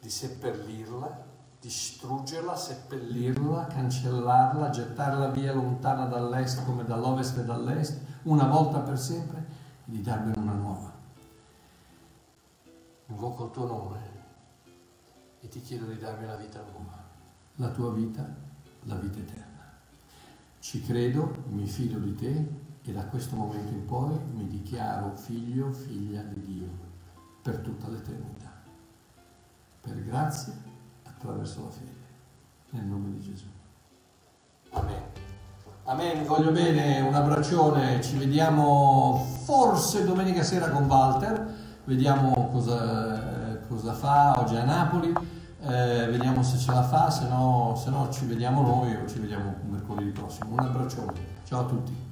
di 0.00 0.10
seppellirla, 0.10 1.24
distruggerla, 1.60 2.56
seppellirla, 2.56 3.66
cancellarla, 3.66 4.70
gettarla 4.70 5.28
via 5.28 5.52
lontana 5.52 6.06
dall'est 6.06 6.64
come 6.64 6.84
dall'ovest 6.84 7.38
e 7.38 7.44
dall'est, 7.44 8.00
una 8.22 8.46
volta 8.46 8.78
per 8.80 8.98
sempre, 8.98 9.38
e 9.84 9.90
di 9.90 10.00
darmene 10.00 10.38
una 10.38 10.54
nuova. 10.54 10.92
Invoco 13.06 13.44
il 13.46 13.50
tuo 13.50 13.66
nome 13.66 14.10
e 15.40 15.48
ti 15.48 15.60
chiedo 15.60 15.86
di 15.86 15.98
darmi 15.98 16.24
una 16.24 16.36
vita 16.36 16.62
nuova, 16.70 17.02
la 17.56 17.68
tua 17.68 17.92
vita, 17.92 18.24
la 18.84 18.94
vita 18.94 19.18
eterna. 19.18 19.50
Ci 20.60 20.82
credo, 20.82 21.42
mi 21.48 21.66
fido 21.66 21.98
di 21.98 22.14
te 22.14 22.61
e 22.84 22.92
da 22.92 23.04
questo 23.04 23.36
momento 23.36 23.72
in 23.72 23.84
poi 23.84 24.18
mi 24.34 24.46
dichiaro 24.48 25.14
figlio, 25.14 25.70
figlia 25.72 26.20
di 26.22 26.40
Dio 26.42 26.68
per 27.40 27.58
tutta 27.58 27.88
l'eternità. 27.88 28.50
Per 29.80 30.04
grazia 30.04 30.52
attraverso 31.04 31.62
la 31.62 31.70
fede, 31.70 31.94
nel 32.70 32.84
nome 32.84 33.10
di 33.12 33.20
Gesù. 33.20 33.46
Amen. 34.70 35.02
Amen, 35.84 36.24
voglio 36.26 36.52
bene, 36.52 37.00
un 37.00 37.14
abbraccione, 37.14 38.00
ci 38.02 38.16
vediamo 38.16 39.26
forse 39.44 40.04
domenica 40.04 40.42
sera 40.42 40.70
con 40.70 40.84
Walter, 40.84 41.54
vediamo 41.84 42.48
cosa, 42.50 43.58
cosa 43.68 43.92
fa 43.92 44.38
oggi 44.38 44.54
a 44.54 44.64
Napoli, 44.64 45.12
eh, 45.60 46.06
vediamo 46.08 46.42
se 46.44 46.58
ce 46.58 46.72
la 46.72 46.84
fa, 46.84 47.10
se 47.10 47.26
no, 47.26 47.74
se 47.76 47.90
no 47.90 48.08
ci 48.10 48.26
vediamo 48.26 48.62
noi 48.62 48.94
o 48.94 49.08
ci 49.08 49.18
vediamo 49.18 49.56
mercoledì 49.68 50.10
prossimo. 50.10 50.52
Un 50.52 50.60
abbraccione, 50.60 51.12
ciao 51.44 51.60
a 51.60 51.64
tutti. 51.64 52.11